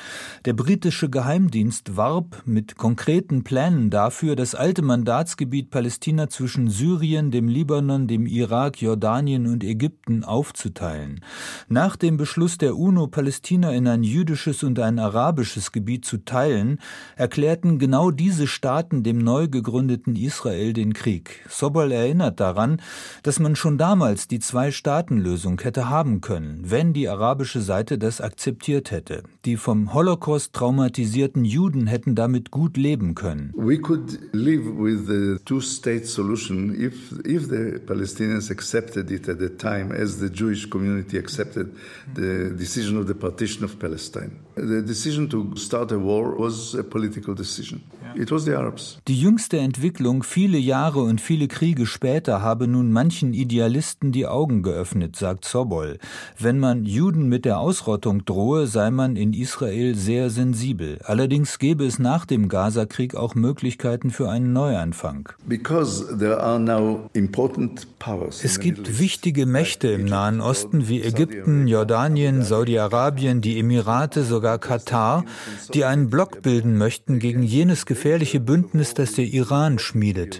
Der 0.45 0.53
britische 0.53 1.09
Geheimdienst 1.09 1.97
warb 1.97 2.41
mit 2.45 2.77
konkreten 2.77 3.43
Plänen 3.43 3.89
dafür, 3.89 4.37
das 4.37 4.55
alte 4.55 4.81
Mandatsgebiet 4.81 5.71
Palästina 5.71 6.29
zwischen 6.29 6.69
Syrien, 6.69 7.31
dem 7.31 7.49
Libanon, 7.49 8.07
dem 8.07 8.27
Irak, 8.27 8.81
Jordanien 8.81 9.47
und 9.47 9.61
Ägypten 9.65 10.23
aufzuteilen. 10.23 11.19
Nach 11.67 11.97
dem 11.97 12.15
Beschluss 12.15 12.57
der 12.57 12.77
UNO, 12.77 13.07
Palästina 13.07 13.73
in 13.73 13.89
ein 13.89 14.03
jüdisches 14.03 14.63
und 14.63 14.79
ein 14.79 14.99
arabisches 14.99 15.73
Gebiet 15.73 16.05
zu 16.05 16.19
teilen, 16.19 16.79
erklärten 17.25 17.79
genau 17.79 18.11
diese 18.11 18.45
Staaten 18.45 19.01
dem 19.01 19.17
neu 19.17 19.47
gegründeten 19.47 20.15
Israel 20.15 20.73
den 20.73 20.93
Krieg. 20.93 21.43
Sobol 21.49 21.91
erinnert 21.91 22.39
daran, 22.39 22.79
dass 23.23 23.39
man 23.39 23.55
schon 23.55 23.79
damals 23.79 24.27
die 24.27 24.37
Zwei-Staaten-Lösung 24.39 25.59
hätte 25.59 25.89
haben 25.89 26.21
können, 26.21 26.59
wenn 26.65 26.93
die 26.93 27.09
arabische 27.09 27.61
Seite 27.61 27.97
das 27.97 28.21
akzeptiert 28.21 28.91
hätte. 28.91 29.23
Die 29.43 29.57
vom 29.57 29.95
Holocaust 29.95 30.53
traumatisierten 30.53 31.45
Juden 31.45 31.87
hätten 31.87 32.13
damit 32.13 32.51
gut 32.51 32.77
leben 32.77 33.15
können. 33.15 33.51
We 33.55 33.79
could 33.79 34.19
live 34.31 34.65
with 34.77 35.07
the 35.07 35.43
two-state 35.45 36.05
solution 36.05 36.75
if, 36.79 37.11
if 37.25 37.49
the 37.49 37.79
Palestinians 37.87 38.51
accepted 38.51 39.09
it 39.09 39.27
at 39.27 39.39
the 39.39 39.49
time 39.49 39.91
as 39.91 40.19
the 40.19 40.27
Jewish 40.27 40.69
community 40.69 41.17
accepted 41.17 41.69
the 42.15 42.55
decision 42.55 42.99
of 42.99 43.07
the 43.07 43.15
partition 43.15 43.65
of 43.65 43.79
Palestine. 43.79 44.44
The 44.55 44.81
decision 44.81 45.27
to 45.29 45.55
start 45.57 45.91
a 45.91 45.99
war 45.99 46.35
was 46.35 46.75
a 46.75 46.83
political 46.83 47.33
decision. 47.33 47.83
Die 48.15 49.19
jüngste 49.19 49.57
Entwicklung 49.57 50.23
viele 50.23 50.57
Jahre 50.57 51.01
und 51.01 51.19
viele 51.19 51.47
Kriege 51.47 51.85
später 51.85 52.41
habe 52.41 52.67
nun 52.67 52.91
manchen 52.91 53.33
Idealisten 53.33 54.11
die 54.11 54.25
Augen 54.25 54.63
geöffnet, 54.63 55.15
sagt 55.15 55.45
Sobol. 55.45 55.99
Wenn 56.39 56.59
man 56.59 56.85
Juden 56.85 57.27
mit 57.27 57.45
der 57.45 57.59
Ausrottung 57.59 58.25
drohe, 58.25 58.67
sei 58.67 58.89
man 58.89 59.15
in 59.15 59.33
Israel 59.33 59.95
sehr 59.95 60.29
sensibel. 60.29 60.99
Allerdings 61.03 61.59
gäbe 61.59 61.85
es 61.85 61.99
nach 61.99 62.25
dem 62.25 62.47
Gazakrieg 62.47 63.15
auch 63.15 63.35
Möglichkeiten 63.35 64.11
für 64.11 64.29
einen 64.29 64.53
Neuanfang. 64.53 65.29
Because 65.45 66.17
there 66.17 66.41
are 66.41 66.59
now 66.59 67.09
important 67.13 67.87
powers. 67.99 68.43
Es 68.43 68.59
gibt 68.59 68.99
wichtige 68.99 69.45
Mächte 69.45 69.89
im 69.89 70.05
Nahen 70.05 70.41
Osten 70.41 70.87
wie 70.87 71.01
Ägypten, 71.01 71.67
Jordanien, 71.67 72.43
Saudi-Arabien, 72.43 73.41
die 73.41 73.59
Emirate, 73.59 74.23
sogar 74.23 74.59
Katar, 74.59 75.25
die 75.73 75.85
einen 75.85 76.09
Block 76.09 76.41
bilden 76.41 76.77
möchten 76.77 77.19
gegen 77.19 77.43
jenes 77.43 77.85
gefährliche 78.05 78.39
Bündnis, 78.39 78.93
das 78.93 79.13
der 79.13 79.25
Iran 79.25 79.79
schmiedet. 79.79 80.39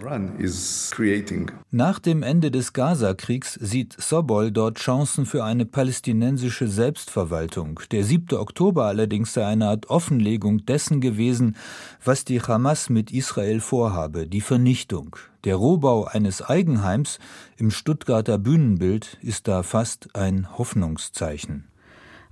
Nach 1.72 1.98
dem 2.00 2.22
Ende 2.22 2.52
des 2.52 2.74
Gaza-Kriegs 2.74 3.54
sieht 3.56 4.00
Sobol 4.00 4.52
dort 4.52 4.78
Chancen 4.78 5.26
für 5.26 5.44
eine 5.44 5.66
palästinensische 5.66 6.68
Selbstverwaltung. 6.68 7.80
Der 7.90 8.04
7. 8.04 8.38
Oktober 8.38 8.86
allerdings 8.86 9.34
sei 9.34 9.48
eine 9.48 9.70
Art 9.70 9.90
Offenlegung 9.90 10.68
dessen 10.68 11.02
gewesen, 11.02 11.56
was 12.04 12.24
die 12.24 12.40
Hamas 12.40 12.92
mit 12.92 13.12
Israel 13.12 13.60
vorhabe, 13.62 14.28
die 14.28 14.42
Vernichtung. 14.42 15.16
Der 15.44 15.56
Rohbau 15.56 16.06
eines 16.06 16.44
Eigenheims 16.44 17.18
im 17.58 17.72
Stuttgarter 17.72 18.38
Bühnenbild 18.38 19.18
ist 19.24 19.48
da 19.48 19.64
fast 19.64 20.16
ein 20.16 20.56
Hoffnungszeichen. 20.56 21.64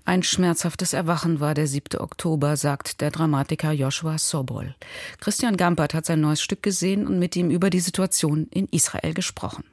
Ein 0.06 0.22
schmerzhaftes 0.22 0.92
Erwachen 0.92 1.40
war 1.40 1.54
der 1.54 1.66
7. 1.66 2.02
Oktober, 2.02 2.58
sagt 2.58 3.00
der 3.00 3.10
Dramatiker 3.10 3.72
Joshua 3.72 4.18
Sobol. 4.18 4.76
Christian 5.22 5.56
Gampert 5.56 5.94
hat 5.94 6.06
sein 6.06 6.20
neues 6.20 6.42
Stück 6.42 6.62
gesehen 6.62 7.08
und 7.08 7.20
mit 7.20 7.38
ihm 7.38 7.50
über 7.50 7.70
die 7.70 7.80
Situation 7.80 8.48
in 8.52 8.68
Israel 8.68 9.14
gesprochen. 9.14 9.64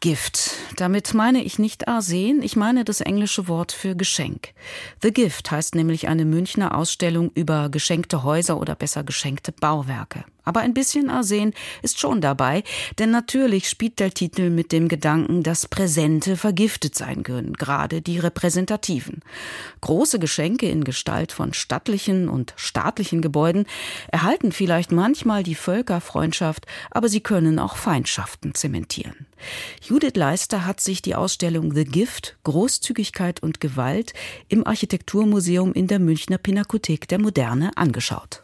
Gift. 0.00 0.52
Damit 0.76 1.12
meine 1.12 1.44
ich 1.44 1.58
nicht 1.58 1.86
Arsen, 1.86 2.40
ich 2.42 2.56
meine 2.56 2.84
das 2.84 3.02
englische 3.02 3.46
Wort 3.46 3.72
für 3.72 3.94
Geschenk. 3.94 4.54
The 5.02 5.12
Gift 5.12 5.50
heißt 5.50 5.74
nämlich 5.74 6.08
eine 6.08 6.24
Münchner 6.24 6.74
Ausstellung 6.74 7.30
über 7.34 7.68
geschenkte 7.68 8.22
Häuser 8.22 8.58
oder 8.58 8.74
besser 8.74 9.04
geschenkte 9.04 9.52
Bauwerke. 9.52 10.24
Aber 10.50 10.62
ein 10.62 10.74
bisschen 10.74 11.10
Arsen 11.10 11.54
ist 11.80 12.00
schon 12.00 12.20
dabei, 12.20 12.64
denn 12.98 13.12
natürlich 13.12 13.68
spielt 13.68 14.00
der 14.00 14.10
Titel 14.10 14.50
mit 14.50 14.72
dem 14.72 14.88
Gedanken, 14.88 15.44
dass 15.44 15.68
Präsente 15.68 16.36
vergiftet 16.36 16.96
sein 16.96 17.22
können, 17.22 17.52
gerade 17.52 18.02
die 18.02 18.18
repräsentativen. 18.18 19.20
Große 19.80 20.18
Geschenke 20.18 20.68
in 20.68 20.82
Gestalt 20.82 21.30
von 21.30 21.54
stattlichen 21.54 22.28
und 22.28 22.52
staatlichen 22.56 23.22
Gebäuden 23.22 23.64
erhalten 24.08 24.50
vielleicht 24.50 24.90
manchmal 24.90 25.44
die 25.44 25.54
Völkerfreundschaft, 25.54 26.66
aber 26.90 27.08
sie 27.08 27.20
können 27.20 27.60
auch 27.60 27.76
Feindschaften 27.76 28.52
zementieren. 28.52 29.26
Judith 29.80 30.16
Leister 30.16 30.66
hat 30.66 30.80
sich 30.80 31.00
die 31.00 31.14
Ausstellung 31.14 31.72
The 31.72 31.84
Gift, 31.84 32.38
Großzügigkeit 32.42 33.40
und 33.40 33.60
Gewalt 33.60 34.14
im 34.48 34.66
Architekturmuseum 34.66 35.74
in 35.74 35.86
der 35.86 36.00
Münchner 36.00 36.38
Pinakothek 36.38 37.06
der 37.06 37.20
Moderne 37.20 37.70
angeschaut. 37.76 38.42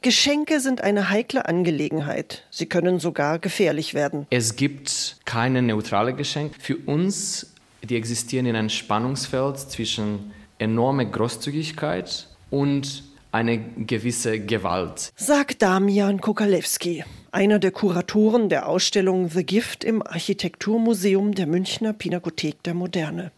Geschenke 0.00 0.60
sind 0.60 0.80
eine 0.80 1.10
heikle 1.10 1.46
Angelegenheit. 1.46 2.44
Sie 2.50 2.66
können 2.66 3.00
sogar 3.00 3.40
gefährlich 3.40 3.94
werden. 3.94 4.26
Es 4.30 4.54
gibt 4.54 5.16
keine 5.24 5.60
neutrale 5.60 6.14
Geschenke. 6.14 6.54
Für 6.60 6.76
uns, 6.76 7.52
die 7.82 7.96
existieren 7.96 8.46
in 8.46 8.54
einem 8.54 8.68
Spannungsfeld 8.68 9.58
zwischen 9.58 10.32
enormer 10.58 11.04
Großzügigkeit 11.04 12.28
und 12.50 13.04
eine 13.32 13.58
gewisse 13.58 14.40
Gewalt. 14.40 15.12
Sagt 15.16 15.62
Damian 15.62 16.20
Kokalewski, 16.20 17.04
einer 17.30 17.58
der 17.58 17.72
Kuratoren 17.72 18.48
der 18.48 18.68
Ausstellung 18.68 19.28
The 19.28 19.44
Gift 19.44 19.84
im 19.84 20.02
Architekturmuseum 20.02 21.34
der 21.34 21.46
Münchner 21.46 21.92
Pinakothek 21.92 22.62
der 22.62 22.74
Moderne. 22.74 23.32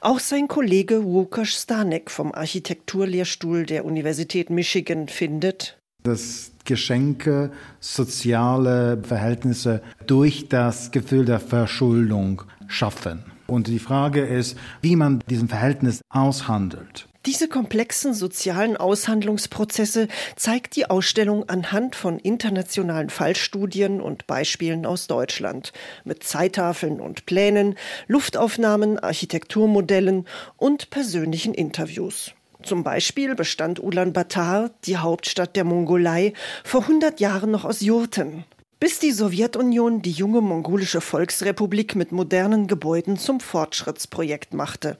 Auch 0.00 0.18
sein 0.18 0.48
Kollege 0.48 0.96
Łukasz 1.04 1.62
Stanek 1.62 2.10
vom 2.10 2.32
Architekturlehrstuhl 2.32 3.66
der 3.66 3.84
Universität 3.84 4.50
Michigan 4.50 5.08
findet, 5.08 5.77
dass 6.02 6.52
Geschenke 6.64 7.50
soziale 7.80 9.02
Verhältnisse 9.02 9.82
durch 10.06 10.48
das 10.48 10.90
Gefühl 10.90 11.24
der 11.24 11.40
Verschuldung 11.40 12.42
schaffen. 12.66 13.24
Und 13.46 13.66
die 13.66 13.78
Frage 13.78 14.20
ist, 14.26 14.58
wie 14.82 14.94
man 14.94 15.20
diesen 15.30 15.48
Verhältnis 15.48 16.02
aushandelt. 16.10 17.08
Diese 17.26 17.48
komplexen 17.48 18.14
sozialen 18.14 18.76
Aushandlungsprozesse 18.76 20.08
zeigt 20.36 20.76
die 20.76 20.88
Ausstellung 20.88 21.48
anhand 21.48 21.96
von 21.96 22.18
internationalen 22.18 23.10
Fallstudien 23.10 24.00
und 24.00 24.26
Beispielen 24.26 24.86
aus 24.86 25.08
Deutschland 25.08 25.72
mit 26.04 26.22
Zeittafeln 26.22 27.00
und 27.00 27.26
Plänen, 27.26 27.74
Luftaufnahmen, 28.06 28.98
Architekturmodellen 28.98 30.26
und 30.56 30.90
persönlichen 30.90 31.54
Interviews. 31.54 32.32
Zum 32.62 32.82
Beispiel 32.82 33.34
bestand 33.34 33.82
Ulaanbaatar, 33.82 34.70
die 34.84 34.96
Hauptstadt 34.96 35.54
der 35.54 35.64
Mongolei, 35.64 36.32
vor 36.64 36.82
100 36.82 37.20
Jahren 37.20 37.50
noch 37.50 37.64
aus 37.64 37.80
Jurten. 37.80 38.44
Bis 38.80 38.98
die 38.98 39.12
Sowjetunion 39.12 40.02
die 40.02 40.12
junge 40.12 40.40
mongolische 40.40 41.00
Volksrepublik 41.00 41.94
mit 41.96 42.12
modernen 42.12 42.66
Gebäuden 42.66 43.16
zum 43.16 43.40
Fortschrittsprojekt 43.40 44.54
machte. 44.54 44.96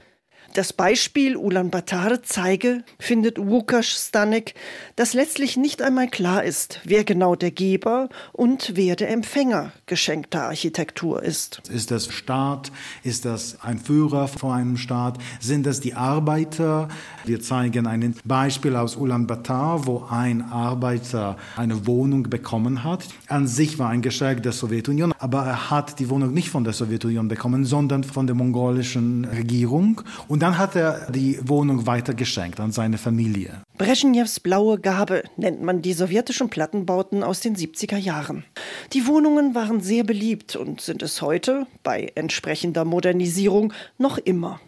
Das 0.54 0.72
Beispiel 0.72 1.36
Ulaanbaatar 1.36 2.22
zeige, 2.22 2.82
findet 2.98 3.38
Łukasz 3.38 4.08
Stanek, 4.08 4.54
dass 4.96 5.12
letztlich 5.12 5.58
nicht 5.58 5.82
einmal 5.82 6.08
klar 6.08 6.42
ist, 6.42 6.80
wer 6.84 7.04
genau 7.04 7.36
der 7.36 7.50
Geber 7.50 8.08
und 8.32 8.72
wer 8.74 8.96
der 8.96 9.10
Empfänger 9.10 9.72
geschenkter 9.84 10.44
Architektur 10.44 11.22
ist. 11.22 11.60
Ist 11.68 11.90
das 11.90 12.12
Staat? 12.12 12.72
Ist 13.04 13.26
das 13.26 13.58
ein 13.62 13.78
Führer 13.78 14.26
vor 14.26 14.54
einem 14.54 14.78
Staat? 14.78 15.18
Sind 15.38 15.66
das 15.66 15.80
die 15.80 15.94
Arbeiter? 15.94 16.88
Wir 17.26 17.42
zeigen 17.42 17.86
ein 17.86 18.16
Beispiel 18.24 18.74
aus 18.74 18.96
Ulaanbaatar, 18.96 19.86
wo 19.86 20.06
ein 20.08 20.42
Arbeiter 20.42 21.36
eine 21.56 21.86
Wohnung 21.86 22.22
bekommen 22.24 22.84
hat. 22.84 23.04
An 23.28 23.46
sich 23.46 23.78
war 23.78 23.90
ein 23.90 24.00
Geschenk 24.00 24.42
der 24.44 24.52
Sowjetunion, 24.52 25.12
aber 25.18 25.44
er 25.44 25.70
hat 25.70 25.98
die 25.98 26.08
Wohnung 26.08 26.32
nicht 26.32 26.48
von 26.48 26.64
der 26.64 26.72
Sowjetunion 26.72 27.28
bekommen, 27.28 27.66
sondern 27.66 28.02
von 28.02 28.26
der 28.26 28.34
mongolischen 28.34 29.26
Regierung. 29.26 30.00
Und 30.26 30.37
dann 30.40 30.58
hat 30.58 30.76
er 30.76 31.10
die 31.10 31.38
Wohnung 31.42 31.86
weitergeschenkt 31.86 32.60
an 32.60 32.72
seine 32.72 32.98
Familie. 32.98 33.62
Brezhnevs 33.78 34.40
blaue 34.40 34.78
Gabe 34.78 35.24
nennt 35.36 35.62
man 35.62 35.82
die 35.82 35.92
sowjetischen 35.92 36.50
Plattenbauten 36.50 37.22
aus 37.22 37.40
den 37.40 37.56
70er 37.56 37.96
Jahren. 37.96 38.44
Die 38.92 39.06
Wohnungen 39.06 39.54
waren 39.54 39.80
sehr 39.80 40.04
beliebt 40.04 40.56
und 40.56 40.80
sind 40.80 41.02
es 41.02 41.22
heute, 41.22 41.66
bei 41.82 42.12
entsprechender 42.14 42.84
Modernisierung, 42.84 43.72
noch 43.96 44.18
immer. 44.18 44.60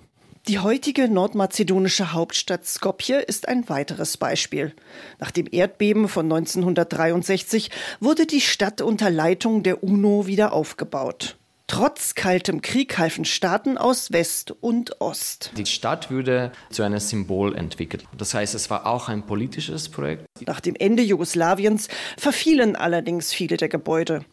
Die 0.49 0.59
heutige 0.59 1.09
nordmazedonische 1.09 2.13
Hauptstadt 2.13 2.67
Skopje 2.67 3.21
ist 3.21 3.47
ein 3.47 3.69
weiteres 3.69 4.17
Beispiel. 4.17 4.75
Nach 5.19 5.31
dem 5.31 5.47
Erdbeben 5.51 6.09
von 6.09 6.25
1963 6.25 7.71
wurde 8.01 8.27
die 8.27 8.41
Stadt 8.41 8.81
unter 8.81 9.11
Leitung 9.11 9.63
der 9.63 9.85
UNO 9.85 10.27
wieder 10.27 10.55
aufgebaut. 10.55 11.37
Trotz 11.71 12.17
kaltem 12.17 12.63
Krieg 12.63 12.99
halfen 12.99 13.25
Staaten 13.25 13.79
aus 13.79 14.11
West 14.11 14.53
und 14.61 15.01
Ost. 15.01 15.53
Die 15.57 15.67
Stadt 15.67 16.11
wurde 16.11 16.51
zu 16.69 16.83
einem 16.83 16.99
Symbol 16.99 17.55
entwickelt. 17.55 18.07
Das 18.19 18.35
heißt, 18.35 18.57
es 18.57 18.71
war 18.71 18.87
auch 18.87 19.09
ein 19.09 19.25
politisches 19.25 19.89
Projekt. 19.89 20.27
Nach 20.45 20.59
dem 20.59 20.75
Ende 20.75 21.05
Jugoslawiens 21.05 21.87
verfielen 22.19 22.75
allerdings 22.75 23.33
viele 23.33 23.57
der 23.57 23.69
Gebäude. 23.69 24.25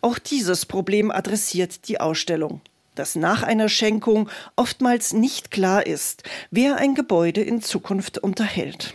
Auch 0.00 0.18
dieses 0.18 0.64
Problem 0.64 1.10
adressiert 1.10 1.86
die 1.88 2.00
Ausstellung 2.00 2.62
dass 2.94 3.14
nach 3.14 3.42
einer 3.42 3.68
Schenkung 3.68 4.30
oftmals 4.56 5.12
nicht 5.12 5.50
klar 5.50 5.86
ist, 5.86 6.22
wer 6.50 6.76
ein 6.76 6.94
Gebäude 6.94 7.42
in 7.42 7.60
Zukunft 7.60 8.16
unterhält. 8.16 8.94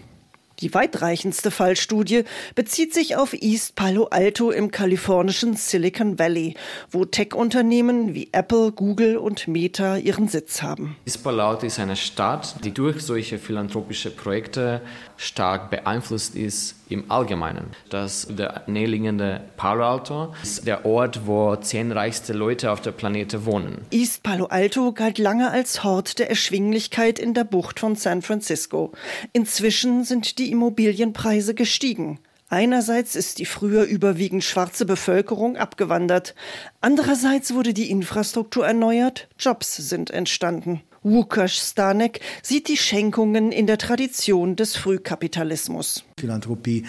Die 0.61 0.73
weitreichendste 0.73 1.49
Fallstudie 1.49 2.23
bezieht 2.53 2.93
sich 2.93 3.15
auf 3.15 3.33
East 3.33 3.75
Palo 3.75 4.05
Alto 4.05 4.51
im 4.51 4.69
kalifornischen 4.69 5.55
Silicon 5.55 6.19
Valley, 6.19 6.55
wo 6.91 7.05
Tech-Unternehmen 7.05 8.13
wie 8.13 8.29
Apple, 8.31 8.71
Google 8.71 9.17
und 9.17 9.47
Meta 9.47 9.97
ihren 9.97 10.27
Sitz 10.27 10.61
haben. 10.61 10.95
East 11.05 11.23
Palo 11.23 11.49
Alto 11.49 11.65
ist 11.65 11.79
eine 11.79 11.95
Stadt, 11.95 12.55
die 12.63 12.71
durch 12.71 13.01
solche 13.01 13.39
philanthropische 13.39 14.11
Projekte 14.11 14.81
stark 15.17 15.71
beeinflusst 15.71 16.35
ist 16.35 16.75
im 16.91 17.09
Allgemeinen. 17.11 17.71
Das 17.89 18.27
der 18.29 18.63
näherliegende 18.67 19.41
Palo 19.57 19.85
Alto 19.85 20.33
ist 20.43 20.67
der 20.67 20.85
Ort, 20.85 21.25
wo 21.25 21.55
zehn 21.55 21.91
reichste 21.91 22.33
Leute 22.33 22.71
auf 22.71 22.81
der 22.81 22.91
Planete 22.91 23.45
wohnen. 23.45 23.85
East 23.91 24.23
Palo 24.23 24.45
Alto 24.45 24.91
galt 24.93 25.17
lange 25.17 25.51
als 25.51 25.83
Hort 25.83 26.19
der 26.19 26.29
Erschwinglichkeit 26.29 27.19
in 27.19 27.33
der 27.33 27.43
Bucht 27.43 27.79
von 27.79 27.95
San 27.95 28.21
Francisco. 28.21 28.91
Inzwischen 29.33 30.03
sind 30.03 30.37
die 30.37 30.51
Immobilienpreise 30.51 31.53
gestiegen. 31.53 32.19
Einerseits 32.49 33.15
ist 33.15 33.39
die 33.39 33.45
früher 33.45 33.83
überwiegend 33.83 34.43
schwarze 34.43 34.85
Bevölkerung 34.85 35.55
abgewandert, 35.55 36.35
andererseits 36.81 37.53
wurde 37.53 37.73
die 37.73 37.89
Infrastruktur 37.89 38.67
erneuert, 38.67 39.29
Jobs 39.39 39.77
sind 39.77 40.11
entstanden. 40.11 40.81
Łukasz 41.03 41.57
Stanek 41.57 42.19
sieht 42.43 42.67
die 42.67 42.77
Schenkungen 42.77 43.51
in 43.51 43.65
der 43.65 43.77
Tradition 43.79 44.55
des 44.55 44.75
Frühkapitalismus. 44.75 46.03
Philanthropie 46.19 46.85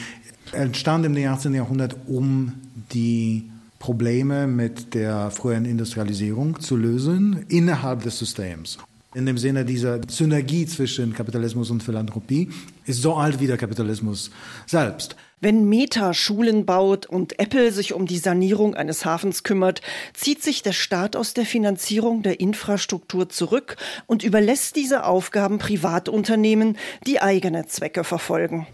entstand 0.52 1.06
im 1.06 1.16
18. 1.16 1.54
Jahrhundert, 1.54 1.96
um 2.06 2.52
die 2.92 3.50
Probleme 3.78 4.46
mit 4.46 4.94
der 4.94 5.30
frühen 5.30 5.64
Industrialisierung 5.64 6.60
zu 6.60 6.76
lösen 6.76 7.46
innerhalb 7.48 8.02
des 8.02 8.18
Systems. 8.18 8.78
In 9.14 9.26
dem 9.26 9.36
Sinne 9.36 9.66
dieser 9.66 10.00
Synergie 10.08 10.64
zwischen 10.64 11.12
Kapitalismus 11.12 11.70
und 11.70 11.82
Philanthropie 11.82 12.48
ist 12.86 13.02
so 13.02 13.14
alt 13.14 13.40
wie 13.40 13.46
der 13.46 13.58
Kapitalismus 13.58 14.30
selbst. 14.66 15.16
Wenn 15.38 15.68
Meta 15.68 16.14
Schulen 16.14 16.64
baut 16.64 17.04
und 17.04 17.38
Apple 17.38 17.72
sich 17.72 17.92
um 17.92 18.06
die 18.06 18.16
Sanierung 18.16 18.74
eines 18.74 19.04
Hafens 19.04 19.42
kümmert, 19.42 19.82
zieht 20.14 20.42
sich 20.42 20.62
der 20.62 20.72
Staat 20.72 21.14
aus 21.14 21.34
der 21.34 21.44
Finanzierung 21.44 22.22
der 22.22 22.40
Infrastruktur 22.40 23.28
zurück 23.28 23.76
und 24.06 24.22
überlässt 24.22 24.76
diese 24.76 25.04
Aufgaben 25.04 25.58
Privatunternehmen, 25.58 26.78
die 27.06 27.20
eigene 27.20 27.66
Zwecke 27.66 28.04
verfolgen. 28.04 28.66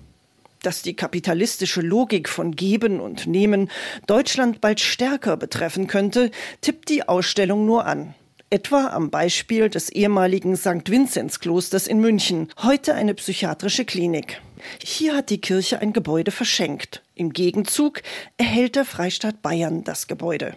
Dass 0.62 0.83
die 0.83 0.94
kapitalistische 0.94 1.81
Logik 1.81 2.29
von 2.29 2.55
Geben 2.55 3.01
und 3.01 3.27
Nehmen 3.27 3.70
Deutschland 4.07 4.61
bald 4.61 4.79
stärker 4.79 5.37
betreffen 5.37 5.88
könnte, 5.88 6.31
tippt 6.61 6.90
die 6.90 7.09
Ausstellung 7.09 7.66
nur 7.66 7.87
an 7.87 8.14
etwa 8.50 8.88
am 8.88 9.11
Beispiel 9.11 9.68
des 9.68 9.90
ehemaligen 9.90 10.56
St. 10.56 10.88
Vinzenz-Klosters 10.88 11.87
in 11.87 12.00
München, 12.00 12.48
heute 12.62 12.94
eine 12.94 13.14
psychiatrische 13.14 13.84
Klinik. 13.84 14.40
Hier 14.82 15.14
hat 15.14 15.30
die 15.30 15.40
Kirche 15.40 15.80
ein 15.80 15.92
Gebäude 15.92 16.30
verschenkt. 16.30 17.02
Im 17.14 17.32
Gegenzug 17.32 18.02
erhält 18.38 18.76
der 18.76 18.84
Freistaat 18.84 19.42
Bayern 19.42 19.84
das 19.84 20.06
Gebäude. 20.06 20.56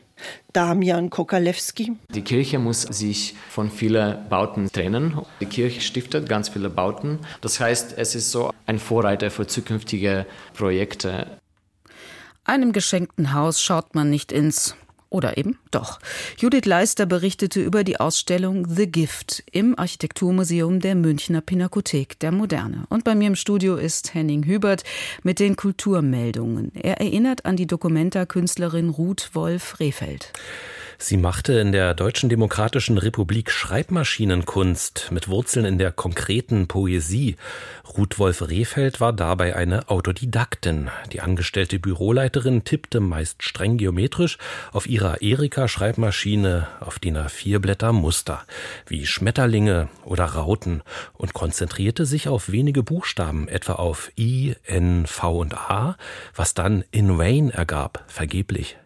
Damian 0.53 1.09
Kokalewski. 1.09 1.93
Die 2.13 2.21
Kirche 2.21 2.59
muss 2.59 2.81
sich 2.81 3.35
von 3.49 3.69
vielen 3.69 4.27
Bauten 4.29 4.71
trennen. 4.71 5.19
Die 5.39 5.45
Kirche 5.45 5.81
stiftet 5.81 6.27
ganz 6.29 6.49
viele 6.49 6.69
Bauten. 6.69 7.19
Das 7.41 7.59
heißt, 7.59 7.95
es 7.97 8.15
ist 8.15 8.31
so 8.31 8.51
ein 8.65 8.79
Vorreiter 8.79 9.29
für 9.31 9.47
zukünftige 9.47 10.25
Projekte. 10.53 11.39
Einem 12.43 12.71
geschenkten 12.71 13.33
Haus 13.33 13.61
schaut 13.61 13.93
man 13.93 14.09
nicht 14.09 14.31
ins 14.31 14.75
oder 15.11 15.37
eben 15.37 15.59
doch. 15.69 15.99
Judith 16.37 16.65
Leister 16.65 17.05
berichtete 17.05 17.61
über 17.61 17.83
die 17.83 17.99
Ausstellung 17.99 18.67
The 18.67 18.89
Gift 18.89 19.43
im 19.51 19.77
Architekturmuseum 19.77 20.79
der 20.79 20.95
Münchner 20.95 21.41
Pinakothek 21.41 22.17
der 22.19 22.31
Moderne. 22.31 22.85
Und 22.89 23.03
bei 23.03 23.13
mir 23.13 23.27
im 23.27 23.35
Studio 23.35 23.75
ist 23.75 24.15
Henning 24.15 24.47
Hubert 24.47 24.83
mit 25.21 25.39
den 25.39 25.55
Kulturmeldungen. 25.55 26.71
Er 26.73 26.99
erinnert 26.99 27.45
an 27.45 27.57
die 27.57 27.67
Dokumenta-Künstlerin 27.67 28.89
Ruth 28.89 29.29
Wolf-Rehfeld. 29.33 30.31
Sie 31.03 31.17
machte 31.17 31.53
in 31.53 31.71
der 31.71 31.95
Deutschen 31.95 32.29
Demokratischen 32.29 32.99
Republik 32.99 33.49
Schreibmaschinenkunst 33.49 35.07
mit 35.11 35.29
Wurzeln 35.29 35.65
in 35.65 35.79
der 35.79 35.91
konkreten 35.91 36.67
Poesie. 36.67 37.37
Ruth 37.97 38.19
Wolf 38.19 38.47
Rehfeld 38.47 39.01
war 39.01 39.11
dabei 39.11 39.55
eine 39.55 39.89
Autodidaktin. 39.89 40.91
Die 41.11 41.21
angestellte 41.21 41.79
Büroleiterin 41.79 42.65
tippte 42.65 42.99
meist 42.99 43.41
streng 43.41 43.77
geometrisch 43.77 44.37
auf 44.71 44.85
ihrer 44.85 45.23
Erika-Schreibmaschine 45.23 46.67
auf 46.79 46.99
DIN 46.99 47.17
A4 47.17 47.57
Blätter 47.57 47.93
Muster, 47.93 48.43
wie 48.85 49.07
Schmetterlinge 49.07 49.89
oder 50.05 50.25
Rauten 50.25 50.83
und 51.13 51.33
konzentrierte 51.33 52.05
sich 52.05 52.27
auf 52.27 52.51
wenige 52.51 52.83
Buchstaben, 52.83 53.47
etwa 53.47 53.73
auf 53.73 54.11
I, 54.19 54.53
N, 54.65 55.07
V 55.07 55.39
und 55.39 55.55
A, 55.55 55.97
was 56.35 56.53
dann 56.53 56.83
in 56.91 57.17
vain 57.17 57.49
ergab, 57.49 58.03
vergeblich. 58.07 58.77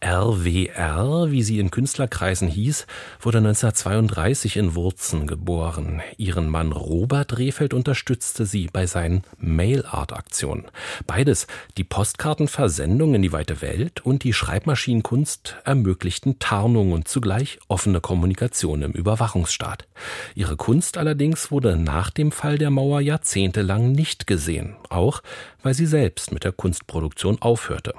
RWR, 0.00 1.30
wie 1.30 1.42
sie 1.42 1.58
in 1.58 1.72
Künstlerkreisen 1.72 2.46
hieß, 2.46 2.86
wurde 3.20 3.38
1932 3.38 4.56
in 4.56 4.74
Wurzen 4.76 5.26
geboren. 5.26 6.00
Ihren 6.16 6.48
Mann 6.48 6.70
Robert 6.70 7.36
Rehfeld 7.36 7.74
unterstützte 7.74 8.46
sie 8.46 8.68
bei 8.72 8.86
seinen 8.86 9.22
Mail-Art-Aktionen. 9.38 10.66
Beides, 11.06 11.48
die 11.76 11.84
Postkartenversendung 11.84 13.16
in 13.16 13.22
die 13.22 13.32
weite 13.32 13.60
Welt 13.60 14.00
und 14.04 14.22
die 14.22 14.32
Schreibmaschinenkunst 14.32 15.56
ermöglichten 15.64 16.38
Tarnung 16.38 16.92
und 16.92 17.08
zugleich 17.08 17.58
offene 17.66 18.00
Kommunikation 18.00 18.82
im 18.82 18.92
Überwachungsstaat. 18.92 19.88
Ihre 20.36 20.56
Kunst 20.56 20.96
allerdings 20.96 21.50
wurde 21.50 21.76
nach 21.76 22.10
dem 22.10 22.30
Fall 22.30 22.56
der 22.56 22.70
Mauer 22.70 23.00
jahrzehntelang 23.00 23.90
nicht 23.92 24.28
gesehen, 24.28 24.76
auch 24.90 25.22
weil 25.62 25.74
sie 25.74 25.86
selbst 25.86 26.32
mit 26.32 26.44
der 26.44 26.52
Kunstproduktion 26.52 27.40
aufhörte. 27.40 27.94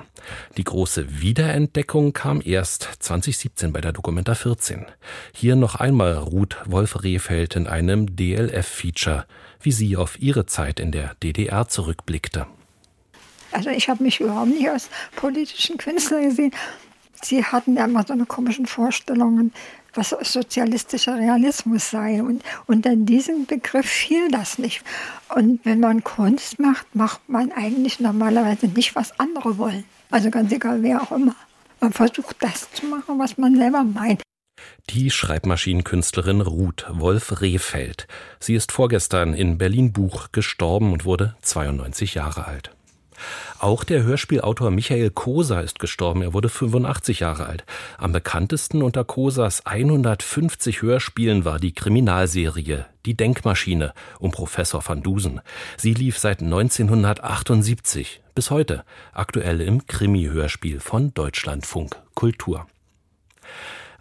Die 0.57 0.63
große 0.63 1.21
Wiederentdeckung 1.21 2.13
kam 2.13 2.41
erst 2.43 2.89
2017 2.99 3.73
bei 3.73 3.81
der 3.81 3.91
Documenta 3.91 4.35
14. 4.35 4.85
Hier 5.33 5.55
noch 5.55 5.75
einmal 5.75 6.13
Ruth 6.17 6.57
Wolf-Rehfeld 6.65 7.55
in 7.55 7.67
einem 7.67 8.15
DLF-Feature, 8.15 9.25
wie 9.61 9.71
sie 9.71 9.97
auf 9.97 10.19
ihre 10.21 10.45
Zeit 10.45 10.79
in 10.79 10.91
der 10.91 11.15
DDR 11.21 11.67
zurückblickte. 11.67 12.47
Also 13.51 13.69
ich 13.69 13.89
habe 13.89 14.03
mich 14.03 14.19
überhaupt 14.19 14.49
nicht 14.49 14.69
als 14.69 14.89
politischen 15.15 15.77
Künstler 15.77 16.21
gesehen. 16.21 16.51
Sie 17.21 17.43
hatten 17.43 17.75
ja 17.75 17.85
immer 17.85 18.05
so 18.05 18.13
eine 18.13 18.25
komischen 18.25 18.65
Vorstellungen, 18.65 19.51
was 19.93 20.09
sozialistischer 20.09 21.17
Realismus 21.17 21.89
sei. 21.89 22.21
Und 22.21 22.43
unter 22.67 22.95
diesem 22.95 23.45
Begriff 23.45 23.85
fiel 23.85 24.29
das 24.31 24.57
nicht. 24.57 24.81
Und 25.35 25.59
wenn 25.65 25.79
man 25.79 26.03
Kunst 26.03 26.59
macht, 26.59 26.95
macht 26.95 27.27
man 27.27 27.51
eigentlich 27.51 27.99
normalerweise 27.99 28.67
nicht, 28.67 28.95
was 28.95 29.19
andere 29.19 29.57
wollen. 29.57 29.83
Also 30.11 30.29
ganz 30.29 30.51
egal, 30.51 30.81
wer 30.81 31.01
auch 31.01 31.11
immer. 31.11 31.35
Man 31.79 31.93
versucht 31.93 32.37
das 32.39 32.71
zu 32.73 32.85
machen, 32.87 33.19
was 33.19 33.37
man 33.37 33.55
selber 33.55 33.83
meint. 33.83 34.21
Die 34.89 35.11
Schreibmaschinenkünstlerin 35.11 36.41
Ruth 36.41 36.87
Wolf-Rehfeld. 36.89 38.07
Sie 38.39 38.55
ist 38.55 38.71
vorgestern 38.71 39.33
in 39.33 39.57
Berlin-Buch 39.57 40.31
gestorben 40.31 40.91
und 40.91 41.05
wurde 41.05 41.35
92 41.41 42.15
Jahre 42.15 42.45
alt. 42.45 42.71
Auch 43.59 43.83
der 43.83 44.03
Hörspielautor 44.03 44.71
Michael 44.71 45.09
Koser 45.09 45.61
ist 45.61 45.79
gestorben. 45.79 46.21
Er 46.21 46.33
wurde 46.33 46.47
85 46.47 47.19
Jahre 47.19 47.45
alt. 47.45 47.65
Am 47.97 48.13
bekanntesten 48.13 48.81
unter 48.81 49.03
Kosers 49.03 49.65
150 49.65 50.81
Hörspielen 50.81 51.43
war 51.43 51.59
die 51.59 51.73
Kriminalserie 51.73 52.85
Die 53.05 53.17
Denkmaschine 53.17 53.93
um 54.19 54.31
Professor 54.31 54.81
van 54.87 55.03
Dusen. 55.03 55.41
Sie 55.75 55.93
lief 55.93 56.17
seit 56.17 56.41
1978 56.41 58.21
bis 58.33 58.49
heute, 58.49 58.85
aktuell 59.11 59.59
im 59.59 59.85
Krimi-Hörspiel 59.85 60.79
von 60.79 61.13
Deutschlandfunk 61.13 61.97
Kultur. 62.15 62.65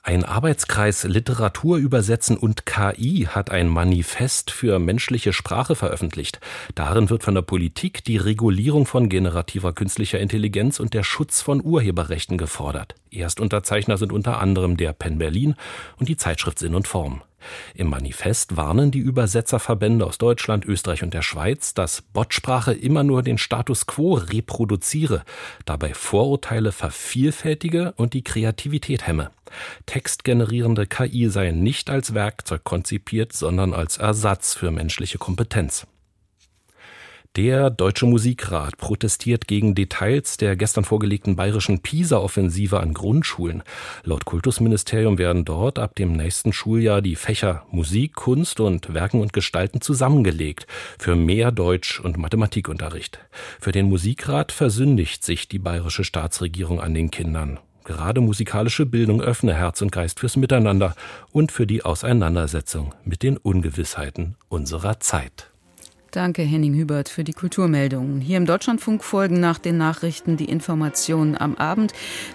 Ein 0.08 0.24
Arbeitskreis 0.24 1.04
Literatur 1.04 1.76
übersetzen 1.76 2.38
und 2.38 2.64
KI 2.64 3.28
hat 3.28 3.50
ein 3.50 3.68
Manifest 3.68 4.50
für 4.50 4.78
menschliche 4.78 5.34
Sprache 5.34 5.74
veröffentlicht. 5.74 6.40
Darin 6.74 7.10
wird 7.10 7.24
von 7.24 7.34
der 7.34 7.42
Politik 7.42 8.04
die 8.04 8.16
Regulierung 8.16 8.86
von 8.86 9.10
generativer 9.10 9.74
künstlicher 9.74 10.18
Intelligenz 10.18 10.80
und 10.80 10.94
der 10.94 11.02
Schutz 11.02 11.42
von 11.42 11.62
Urheberrechten 11.62 12.38
gefordert. 12.38 12.94
Erstunterzeichner 13.10 13.98
sind 13.98 14.14
unter 14.14 14.40
anderem 14.40 14.78
der 14.78 14.94
Penn 14.94 15.18
Berlin 15.18 15.56
und 15.98 16.08
die 16.08 16.16
Zeitschrift 16.16 16.58
Sinn 16.58 16.74
und 16.74 16.88
Form. 16.88 17.20
Im 17.74 17.88
Manifest 17.88 18.56
warnen 18.56 18.90
die 18.90 18.98
Übersetzerverbände 18.98 20.06
aus 20.06 20.18
Deutschland, 20.18 20.64
Österreich 20.64 21.02
und 21.02 21.14
der 21.14 21.22
Schweiz, 21.22 21.74
dass 21.74 22.02
Botsprache 22.02 22.72
immer 22.72 23.04
nur 23.04 23.22
den 23.22 23.38
Status 23.38 23.86
quo 23.86 24.14
reproduziere, 24.14 25.24
dabei 25.64 25.94
Vorurteile 25.94 26.72
vervielfältige 26.72 27.92
und 27.96 28.14
die 28.14 28.24
Kreativität 28.24 29.06
hemme. 29.06 29.30
Textgenerierende 29.86 30.86
KI 30.86 31.28
seien 31.28 31.62
nicht 31.62 31.90
als 31.90 32.14
Werkzeug 32.14 32.64
konzipiert, 32.64 33.32
sondern 33.32 33.72
als 33.72 33.96
Ersatz 33.96 34.54
für 34.54 34.70
menschliche 34.70 35.18
Kompetenz. 35.18 35.86
Der 37.36 37.70
Deutsche 37.70 38.04
Musikrat 38.04 38.78
protestiert 38.78 39.46
gegen 39.46 39.76
Details 39.76 40.38
der 40.38 40.56
gestern 40.56 40.82
vorgelegten 40.82 41.36
bayerischen 41.36 41.80
PISA-Offensive 41.80 42.80
an 42.80 42.94
Grundschulen. 42.94 43.62
Laut 44.02 44.24
Kultusministerium 44.24 45.18
werden 45.18 45.44
dort 45.44 45.78
ab 45.78 45.94
dem 45.94 46.14
nächsten 46.14 46.52
Schuljahr 46.52 47.00
die 47.00 47.14
Fächer 47.14 47.64
Musik, 47.70 48.16
Kunst 48.16 48.58
und 48.58 48.92
Werken 48.92 49.20
und 49.20 49.32
Gestalten 49.32 49.80
zusammengelegt 49.80 50.66
für 50.98 51.14
mehr 51.14 51.52
Deutsch- 51.52 52.00
und 52.00 52.16
Mathematikunterricht. 52.16 53.20
Für 53.60 53.70
den 53.70 53.88
Musikrat 53.88 54.50
versündigt 54.50 55.24
sich 55.24 55.46
die 55.46 55.60
bayerische 55.60 56.02
Staatsregierung 56.02 56.80
an 56.80 56.92
den 56.92 57.12
Kindern. 57.12 57.60
Gerade 57.84 58.20
musikalische 58.20 58.84
Bildung 58.84 59.22
öffne 59.22 59.54
Herz 59.54 59.80
und 59.80 59.92
Geist 59.92 60.18
fürs 60.18 60.36
Miteinander 60.36 60.94
und 61.30 61.52
für 61.52 61.66
die 61.66 61.84
Auseinandersetzung 61.84 62.94
mit 63.04 63.22
den 63.22 63.36
Ungewissheiten 63.36 64.36
unserer 64.48 64.98
Zeit. 64.98 65.50
Danke, 66.10 66.42
Henning 66.42 66.74
Hubert, 66.74 67.08
für 67.08 67.22
die 67.22 67.34
Kulturmeldungen. 67.34 68.20
Hier 68.20 68.38
im 68.38 68.46
Deutschlandfunk 68.46 69.04
folgen 69.04 69.40
nach 69.40 69.58
den 69.58 69.76
Nachrichten 69.76 70.36
die 70.36 70.46
Informationen 70.46 71.36
am 71.36 71.54
Abend. 71.56 71.92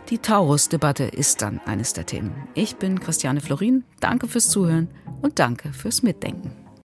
Die 0.10 0.20
Taurus-Debatte 0.20 1.06
ist 1.06 1.42
dann 1.42 1.60
eines 1.66 1.94
der 1.94 2.06
Themen. 2.06 2.34
Ich 2.54 2.76
bin 2.76 3.00
Christiane 3.00 3.42
Florin. 3.42 3.84
Danke 4.00 4.28
fürs 4.28 4.50
Zuhören 4.50 4.90
und 5.22 5.40
danke 5.40 5.74
fürs 5.74 6.04
Mitdenken. 6.04 6.63